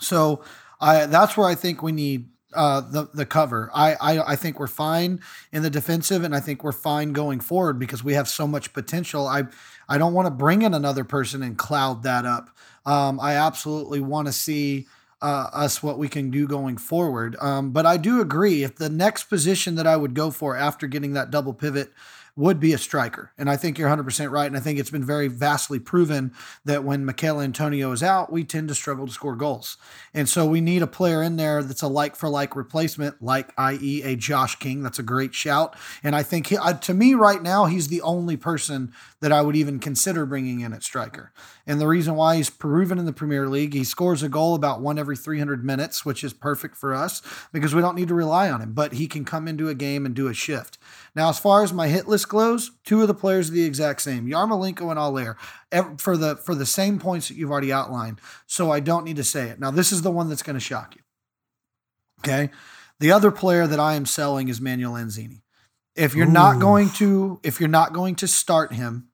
[0.00, 0.42] So
[0.80, 3.70] I that's where I think we need uh, the the cover.
[3.74, 5.20] I, I I think we're fine
[5.52, 8.72] in the defensive, and I think we're fine going forward because we have so much
[8.72, 9.26] potential.
[9.26, 9.44] I
[9.88, 12.50] I don't want to bring in another person and cloud that up.
[12.86, 14.86] Um, I absolutely want to see.
[15.20, 17.36] Uh, us what we can do going forward.
[17.40, 20.88] Um, but I do agree if the next position that I would go for after
[20.88, 21.92] getting that double pivot
[22.34, 23.30] would be a striker.
[23.36, 24.46] And I think you're 100% right.
[24.46, 26.32] And I think it's been very vastly proven
[26.64, 29.76] that when Michail Antonio is out, we tend to struggle to score goals.
[30.14, 33.52] And so we need a player in there that's a like for like replacement, like
[33.58, 34.02] i.e.
[34.02, 34.82] a Josh King.
[34.82, 35.76] That's a great shout.
[36.02, 39.42] And I think he, uh, to me right now, he's the only person that I
[39.42, 41.32] would even consider bringing in at striker.
[41.66, 44.80] And the reason why he's proven in the Premier League, he scores a goal about
[44.80, 48.50] one every 300 minutes, which is perfect for us because we don't need to rely
[48.50, 50.78] on him, but he can come into a game and do a shift.
[51.14, 54.02] Now, as far as my hit list goes, two of the players are the exact
[54.02, 55.36] same, Yarmolenko and Haller,
[55.98, 58.20] for the for the same points that you've already outlined.
[58.46, 59.60] So I don't need to say it.
[59.60, 61.02] Now, this is the one that's going to shock you.
[62.20, 62.50] Okay,
[63.00, 65.42] the other player that I am selling is Manuel Lanzini.
[65.94, 66.32] If you're Ooh.
[66.32, 69.08] not going to, if you're not going to start him,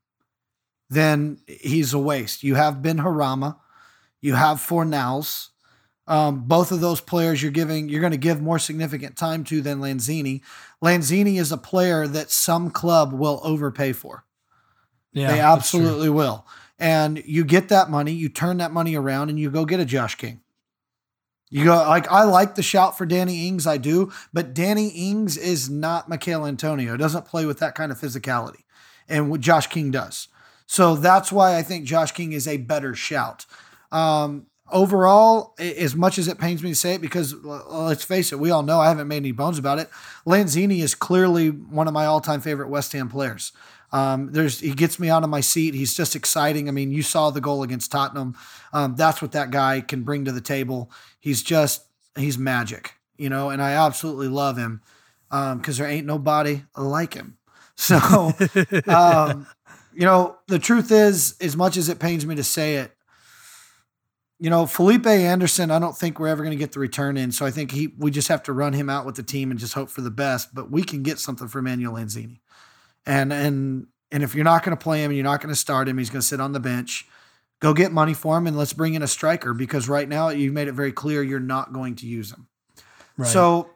[0.91, 2.43] then he's a waste.
[2.43, 3.57] You have Benrahma,
[4.20, 5.49] you have Fornals,
[6.09, 9.61] um, both of those players you're giving, you're going to give more significant time to
[9.61, 10.41] than Lanzini.
[10.82, 14.24] Lanzini is a player that some club will overpay for.
[15.12, 16.47] Yeah, they absolutely will.
[16.78, 19.84] And you get that money, you turn that money around, and you go get a
[19.84, 20.41] Josh King.
[21.51, 25.36] You go like I like the shout for Danny Ings, I do, but Danny Ings
[25.36, 26.97] is not Michail Antonio.
[26.97, 28.64] Doesn't play with that kind of physicality,
[29.09, 30.28] and what Josh King does.
[30.71, 33.47] So that's why I think Josh King is a better shout.
[33.91, 38.39] Um, overall, as much as it pains me to say it, because let's face it,
[38.39, 39.89] we all know I haven't made any bones about it.
[40.27, 43.53] Lanzini is clearly one of my all-time favorite West Ham players.
[43.93, 45.73] Um, there's he gets me out of my seat.
[45.73, 46.69] He's just exciting.
[46.69, 48.37] I mean, you saw the goal against Tottenham.
[48.75, 50.91] Um, that's what that guy can bring to the table.
[51.19, 54.83] He's just he's magic, you know, and I absolutely love him
[55.31, 57.37] because um, there ain't nobody like him.
[57.81, 57.97] So,
[58.89, 59.47] um,
[59.99, 62.92] you know, the truth is, as much as it pains me to say it,
[64.38, 67.32] you know, Felipe Anderson, I don't think we're ever going to get the return in.
[67.32, 69.59] So I think he we just have to run him out with the team and
[69.59, 70.55] just hope for the best.
[70.55, 72.38] But we can get something for Manuel Lanzini.
[73.07, 75.59] And and and if you're not going to play him and you're not going to
[75.59, 77.05] start him, he's going to sit on the bench.
[77.59, 80.55] Go get money for him and let's bring in a striker because right now you've
[80.55, 82.46] made it very clear you're not going to use him.
[83.16, 83.28] Right.
[83.28, 83.70] So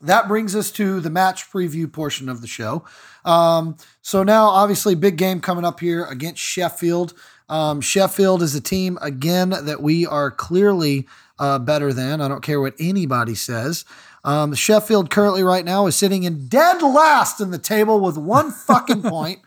[0.00, 2.84] that brings us to the match preview portion of the show.
[3.24, 7.14] Um, so now, obviously, big game coming up here against Sheffield.
[7.48, 11.06] Um, Sheffield is a team, again, that we are clearly
[11.38, 12.20] uh, better than.
[12.20, 13.84] I don't care what anybody says.
[14.24, 18.50] Um, Sheffield currently, right now, is sitting in dead last in the table with one
[18.50, 19.40] fucking point.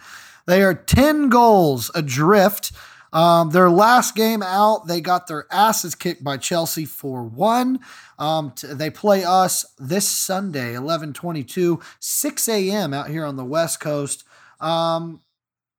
[0.46, 2.72] They are 10 goals adrift.
[3.12, 7.80] Um, their last game out, they got their asses kicked by Chelsea 4 1.
[8.20, 12.94] Um, t- they play us this Sunday, 11 22, 6 a.m.
[12.94, 14.24] out here on the West Coast.
[14.60, 15.22] Um,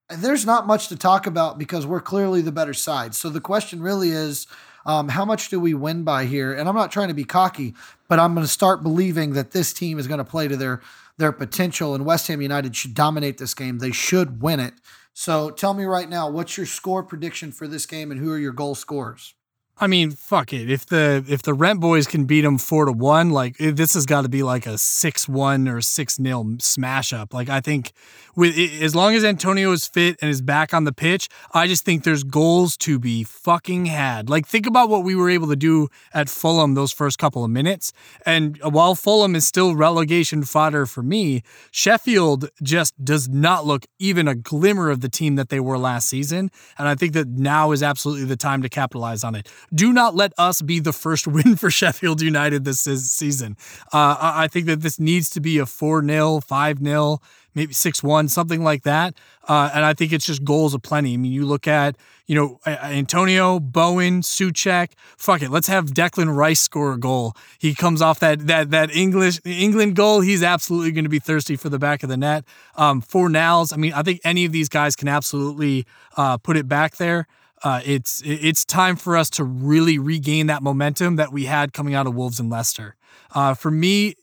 [0.08, 3.14] there's not much to talk about because we're clearly the better side.
[3.14, 4.46] So the question really is
[4.84, 6.52] um, how much do we win by here?
[6.52, 7.74] And I'm not trying to be cocky,
[8.08, 10.80] but I'm going to start believing that this team is going to play to their
[11.18, 13.78] their potential, and West Ham United should dominate this game.
[13.78, 14.72] They should win it.
[15.12, 18.38] So tell me right now, what's your score prediction for this game, and who are
[18.38, 19.34] your goal scorers?
[19.82, 20.70] I mean, fuck it.
[20.70, 24.04] If the if the Rent Boys can beat them four to one, like this has
[24.04, 27.32] got to be like a six one or six nil smash up.
[27.32, 27.92] Like I think
[28.36, 31.84] with as long as Antonio is fit and is back on the pitch, I just
[31.84, 34.28] think there's goals to be fucking had.
[34.28, 37.50] Like think about what we were able to do at Fulham those first couple of
[37.50, 37.92] minutes,
[38.24, 44.28] and while Fulham is still relegation fodder for me, Sheffield just does not look even
[44.28, 47.72] a glimmer of the team that they were last season, and I think that now
[47.72, 51.26] is absolutely the time to capitalize on it do not let us be the first
[51.26, 53.56] win for Sheffield United this season.
[53.92, 57.20] Uh, I think that this needs to be a 4 0, 5 0,
[57.54, 59.14] maybe 6 1, something like that.
[59.48, 61.14] Uh, and I think it's just goals aplenty.
[61.14, 61.96] I mean, you look at,
[62.26, 64.92] you know, Antonio, Bowen, Soucek.
[65.16, 65.50] Fuck it.
[65.50, 67.34] Let's have Declan Rice score a goal.
[67.58, 70.20] He comes off that that that English England goal.
[70.20, 72.44] He's absolutely going to be thirsty for the back of the net.
[72.76, 73.72] Um, Fornals.
[73.72, 75.86] I mean, I think any of these guys can absolutely
[76.16, 77.26] uh, put it back there
[77.62, 81.94] uh, it's it's time for us to really regain that momentum that we had coming
[81.94, 82.96] out of Wolves and Leicester.
[83.34, 84.14] Uh, for me,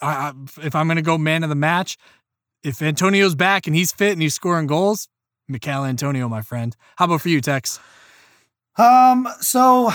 [0.00, 1.98] I, if I'm going to go man of the match,
[2.62, 5.08] if Antonio's back and he's fit and he's scoring goals,
[5.48, 6.76] Michail Antonio, my friend.
[6.96, 7.80] How about for you, Tex?
[8.76, 9.90] Um, so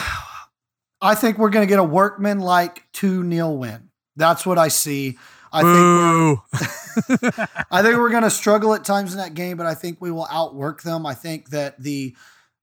[1.01, 3.89] I think we're going to get a workman like 2 nil win.
[4.15, 5.17] That's what I see.
[5.51, 6.41] I Boo.
[6.55, 7.31] think we're,
[7.71, 10.11] I think we're going to struggle at times in that game, but I think we
[10.11, 11.05] will outwork them.
[11.05, 12.15] I think that the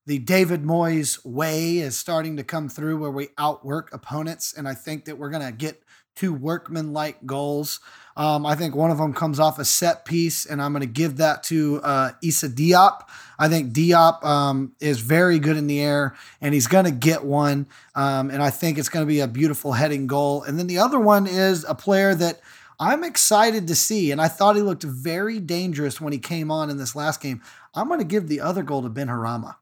[0.06, 4.74] the David Moyes way is starting to come through where we outwork opponents, and I
[4.74, 5.82] think that we're going to get
[6.16, 7.80] two workman like goals.
[8.20, 10.86] Um, I think one of them comes off a set piece, and I'm going to
[10.86, 13.08] give that to uh, Issa Diop.
[13.38, 17.24] I think Diop um, is very good in the air, and he's going to get
[17.24, 17.66] one.
[17.94, 20.42] Um, and I think it's going to be a beautiful heading goal.
[20.42, 22.42] And then the other one is a player that
[22.78, 26.68] I'm excited to see, and I thought he looked very dangerous when he came on
[26.68, 27.40] in this last game.
[27.74, 29.56] I'm going to give the other goal to Benrahma.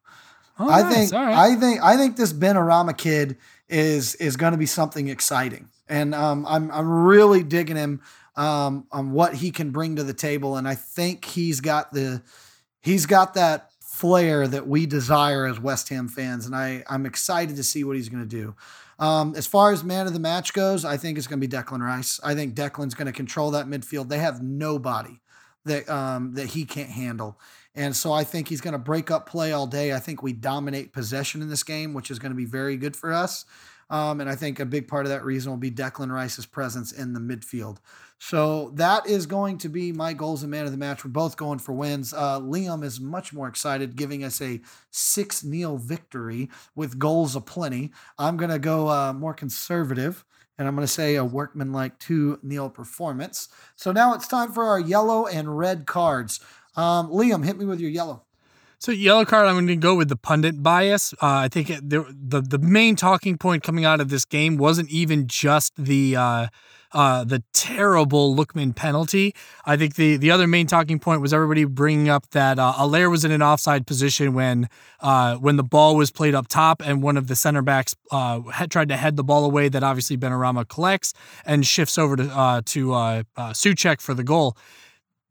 [0.58, 0.94] Oh, I nice.
[0.94, 1.52] think right.
[1.52, 3.36] I think I think this Benrahma kid
[3.68, 8.00] is is going to be something exciting, and um, I'm I'm really digging him
[8.38, 12.22] um, on what he can bring to the table, and I think he's got the
[12.80, 17.56] he's got that flair that we desire as West Ham fans, and I I'm excited
[17.56, 18.54] to see what he's going to do.
[19.00, 21.56] Um, as far as man of the match goes, I think it's going to be
[21.56, 22.20] Declan Rice.
[22.22, 24.08] I think Declan's going to control that midfield.
[24.08, 25.20] They have nobody
[25.64, 27.40] that um, that he can't handle.
[27.74, 29.92] And so I think he's going to break up play all day.
[29.92, 32.96] I think we dominate possession in this game, which is going to be very good
[32.96, 33.44] for us.
[33.90, 36.92] Um, and I think a big part of that reason will be Declan Rice's presence
[36.92, 37.78] in the midfield.
[38.18, 41.04] So that is going to be my goals and man of the match.
[41.04, 42.12] We're both going for wins.
[42.12, 44.60] Uh, Liam is much more excited, giving us a
[44.90, 47.92] 6 0 victory with goals aplenty.
[48.18, 50.24] I'm going to go uh, more conservative
[50.58, 53.48] and I'm going to say a workmanlike 2 0 performance.
[53.76, 56.40] So now it's time for our yellow and red cards.
[56.76, 58.24] Um, Liam, hit me with your yellow.
[58.80, 61.12] So yellow card, I'm going to go with the pundit bias.
[61.14, 64.88] Uh, I think the, the the main talking point coming out of this game wasn't
[64.90, 66.46] even just the uh,
[66.92, 69.34] uh, the terrible Lookman penalty.
[69.64, 72.74] I think the the other main talking point was everybody bringing up that uh,
[73.08, 74.68] was in an offside position when
[75.00, 78.40] uh, when the ball was played up top, and one of the center backs uh,
[78.42, 79.68] had tried to head the ball away.
[79.68, 81.12] That obviously Benrahma collects
[81.44, 84.56] and shifts over to uh, to uh, uh, Soucek for the goal.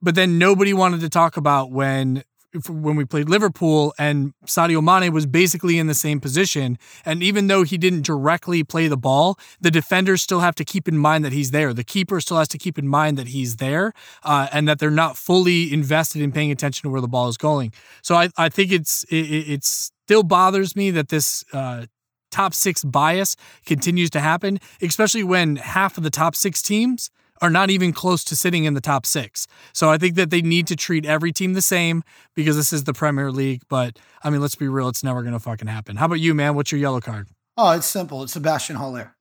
[0.01, 2.23] But then nobody wanted to talk about when
[2.67, 6.77] when we played Liverpool and Sadio Mane was basically in the same position.
[7.05, 10.87] And even though he didn't directly play the ball, the defenders still have to keep
[10.87, 11.73] in mind that he's there.
[11.73, 13.93] The keeper still has to keep in mind that he's there
[14.23, 17.37] uh, and that they're not fully invested in paying attention to where the ball is
[17.37, 17.73] going.
[18.01, 21.85] So I, I think it's it, it still bothers me that this uh,
[22.31, 23.35] top six bias
[23.65, 27.09] continues to happen, especially when half of the top six teams
[27.41, 29.47] are not even close to sitting in the top six.
[29.73, 32.03] So I think that they need to treat every team the same
[32.35, 33.63] because this is the Premier League.
[33.69, 35.97] But I mean, let's be real, it's never going to fucking happen.
[35.97, 36.55] How about you, man?
[36.55, 37.27] What's your yellow card?
[37.57, 38.23] Oh, it's simple.
[38.23, 39.15] It's Sebastian Haller.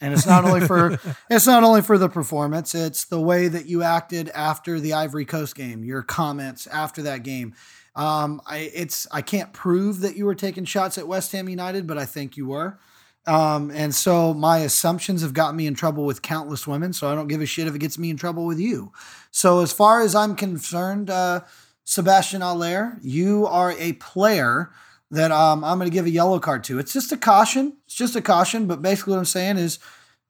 [0.00, 0.98] And it's not only for
[1.30, 5.24] it's not only for the performance, it's the way that you acted after the Ivory
[5.24, 7.54] Coast game, your comments after that game.
[7.96, 11.86] Um, I it's I can't prove that you were taking shots at West Ham United,
[11.86, 12.78] but I think you were.
[13.28, 16.94] Um, and so my assumptions have gotten me in trouble with countless women.
[16.94, 18.90] So I don't give a shit if it gets me in trouble with you.
[19.30, 21.42] So as far as I'm concerned, uh,
[21.84, 24.70] Sebastian Haller, you are a player
[25.10, 26.78] that um, I'm going to give a yellow card to.
[26.78, 27.76] It's just a caution.
[27.84, 28.66] It's just a caution.
[28.66, 29.78] But basically, what I'm saying is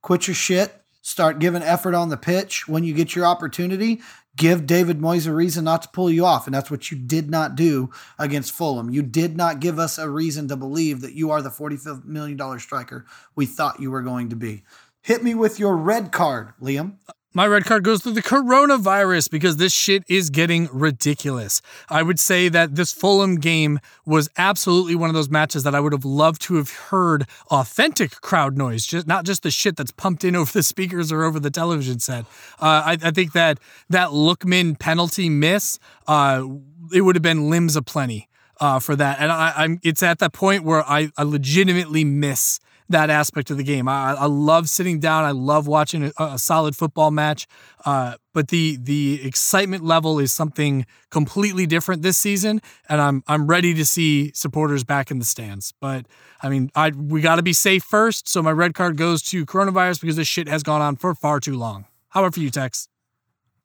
[0.03, 0.75] quit your shit.
[1.01, 4.01] Start giving effort on the pitch when you get your opportunity.
[4.39, 6.47] Give David Moyes a reason not to pull you off.
[6.47, 8.89] And that's what you did not do against Fulham.
[8.89, 12.59] You did not give us a reason to believe that you are the $45 million
[12.61, 14.63] striker we thought you were going to be.
[15.03, 16.95] Hit me with your red card, Liam.
[17.35, 21.61] My red card goes to the coronavirus because this shit is getting ridiculous.
[21.91, 25.81] I would say that this Fulham game was absolutely one of those matches that I
[25.81, 29.91] would have loved to have heard authentic crowd noise, just not just the shit that's
[29.91, 32.25] pumped in over the speakers or over the television set.
[32.61, 33.59] Uh, I, I, think that
[33.91, 36.47] that Lookman penalty miss, uh,
[36.95, 38.27] it would have been limbs aplenty
[38.59, 39.81] uh, for that, and I, I'm.
[39.83, 42.59] It's at that point where I, I legitimately miss
[42.89, 43.89] that aspect of the game.
[43.89, 45.25] I, I love sitting down.
[45.25, 47.47] I love watching a, a solid football match.
[47.85, 53.47] Uh, but the the excitement level is something completely different this season, and I'm I'm
[53.47, 55.73] ready to see supporters back in the stands.
[55.81, 56.07] But
[56.43, 58.29] I mean, I we got to be safe first.
[58.29, 61.41] So my red card goes to coronavirus because this shit has gone on for far
[61.41, 61.87] too long.
[62.11, 62.89] How about for you, Tex?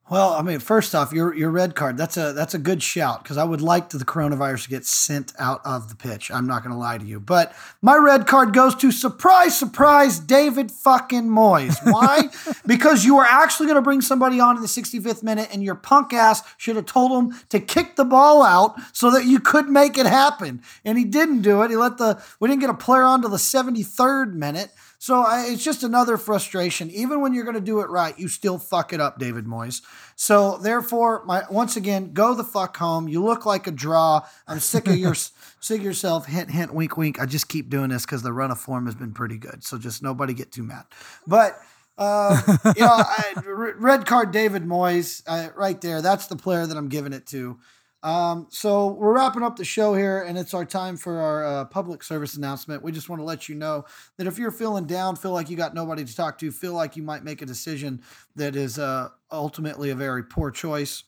[0.09, 1.97] Well, I mean, first off, your your red card.
[1.97, 4.85] That's a that's a good shout because I would like to the coronavirus to get
[4.85, 6.29] sent out of the pitch.
[6.29, 10.19] I'm not going to lie to you, but my red card goes to surprise, surprise,
[10.19, 11.77] David fucking Moyes.
[11.89, 12.23] Why?
[12.67, 15.75] because you were actually going to bring somebody on in the 65th minute, and your
[15.75, 19.69] punk ass should have told him to kick the ball out so that you could
[19.69, 21.69] make it happen, and he didn't do it.
[21.69, 24.71] He let the we didn't get a player on to the 73rd minute.
[25.03, 26.89] So I, it's just another frustration.
[26.89, 29.81] Even when you're going to do it right, you still fuck it up, David Moyes.
[30.15, 33.09] So therefore, my once again, go the fuck home.
[33.09, 34.25] You look like a draw.
[34.47, 35.13] I'm sick of your
[35.59, 36.27] sick of yourself.
[36.27, 37.19] Hint, hint, wink, wink.
[37.19, 39.65] I just keep doing this because the run of form has been pretty good.
[39.65, 40.85] So just nobody get too mad.
[41.27, 41.59] But
[41.97, 42.41] uh,
[42.77, 46.01] you know, I, red card David Moyes uh, right there.
[46.01, 47.59] That's the player that I'm giving it to.
[48.03, 51.65] Um, so we're wrapping up the show here, and it's our time for our uh,
[51.65, 52.83] public service announcement.
[52.83, 53.85] We just want to let you know
[54.17, 56.97] that if you're feeling down, feel like you got nobody to talk to, feel like
[56.97, 58.01] you might make a decision
[58.35, 61.05] that is uh, ultimately a very poor choice,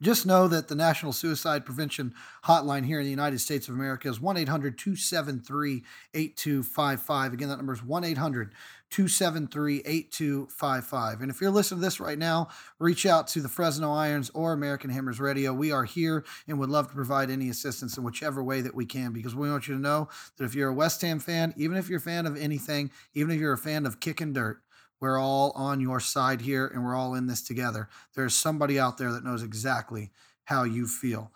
[0.00, 4.08] just know that the National Suicide Prevention Hotline here in the United States of America
[4.08, 5.82] is 1 800 273
[6.14, 7.32] 8255.
[7.32, 8.54] Again, that number is 1 800
[8.90, 11.20] 273 8255.
[11.20, 14.52] And if you're listening to this right now, reach out to the Fresno Irons or
[14.52, 15.52] American Hammers Radio.
[15.52, 18.86] We are here and would love to provide any assistance in whichever way that we
[18.86, 21.76] can because we want you to know that if you're a West Ham fan, even
[21.76, 24.60] if you're a fan of anything, even if you're a fan of kicking dirt,
[25.00, 27.88] we're all on your side here and we're all in this together.
[28.14, 30.10] There's somebody out there that knows exactly
[30.44, 31.30] how you feel.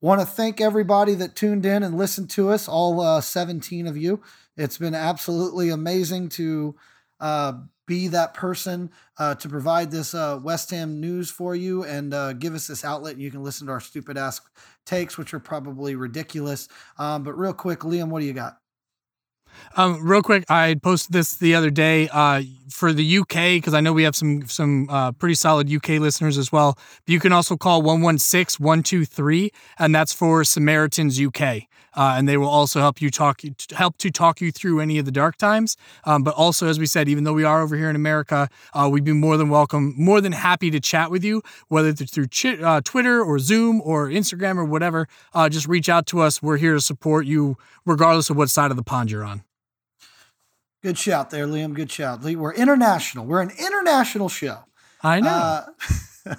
[0.00, 3.96] Want to thank everybody that tuned in and listened to us, all uh, 17 of
[3.96, 4.22] you.
[4.56, 6.76] It's been absolutely amazing to
[7.20, 7.52] uh,
[7.86, 12.34] be that person uh, to provide this uh, West Ham news for you and uh,
[12.34, 13.16] give us this outlet.
[13.16, 14.40] You can listen to our stupid ass
[14.84, 16.68] takes, which are probably ridiculous.
[16.98, 18.58] Um, but real quick, Liam, what do you got?
[19.76, 23.80] Um, real quick, I posted this the other day uh, for the UK because I
[23.80, 26.78] know we have some some uh, pretty solid UK listeners as well.
[27.06, 31.62] You can also call 116-123, and that's for Samaritans UK,
[31.98, 33.42] uh, and they will also help you talk
[33.72, 35.76] help to talk you through any of the dark times.
[36.04, 38.88] Um, but also, as we said, even though we are over here in America, uh,
[38.90, 42.28] we'd be more than welcome, more than happy to chat with you, whether it's through
[42.28, 45.08] ch- uh, Twitter or Zoom or Instagram or whatever.
[45.34, 46.40] Uh, just reach out to us.
[46.40, 49.42] We're here to support you, regardless of what side of the pond you're on.
[50.84, 51.74] Good shout there, Liam.
[51.74, 52.22] Good shout.
[52.22, 53.26] We're international.
[53.26, 54.60] We're an international show.
[55.02, 55.64] I know.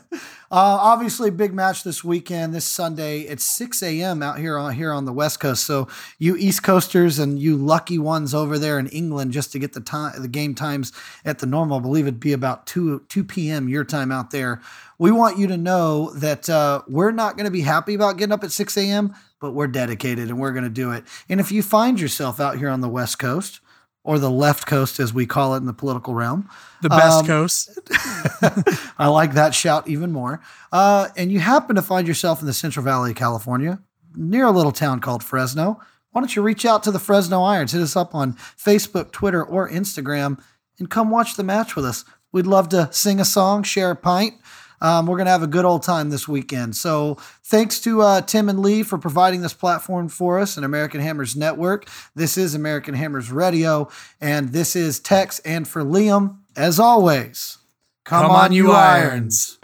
[0.52, 3.20] Uh, obviously, big match this weekend, this Sunday.
[3.20, 4.24] It's 6 a.m.
[4.24, 5.64] out here on here on the West Coast.
[5.64, 9.74] So you East Coasters and you lucky ones over there in England, just to get
[9.74, 10.92] the time, the game times
[11.24, 11.78] at the normal.
[11.78, 13.70] I believe it'd be about 2 2 p.m.
[13.70, 14.60] your time out there.
[14.98, 18.34] We want you to know that uh, we're not going to be happy about getting
[18.34, 21.04] up at 6 a.m., but we're dedicated and we're going to do it.
[21.30, 23.60] And if you find yourself out here on the West Coast
[24.04, 26.50] or the left coast, as we call it in the political realm.
[26.82, 27.80] The best um, coast.
[28.98, 30.42] I like that shout even more.
[30.72, 33.80] Uh, and you happen to find yourself in the Central Valley of California,
[34.16, 35.80] near a little town called Fresno.
[36.12, 37.74] Why don't you reach out to the Fresno Irons?
[37.74, 40.42] Hit us up on Facebook, Twitter, or Instagram
[40.80, 42.06] and come watch the match with us.
[42.32, 44.36] We'd love to sing a song, share a pint.
[44.82, 46.76] Um, we're going to have a good old time this weekend.
[46.76, 51.02] So thanks to uh, Tim and Lee for providing this platform for us and American
[51.02, 51.90] Hammers Network.
[52.16, 53.90] This is American Hammers Radio,
[54.22, 55.40] and this is Tex.
[55.40, 57.58] And for Liam, as always,
[58.06, 59.12] come, come on, on, you irons.
[59.12, 59.59] irons.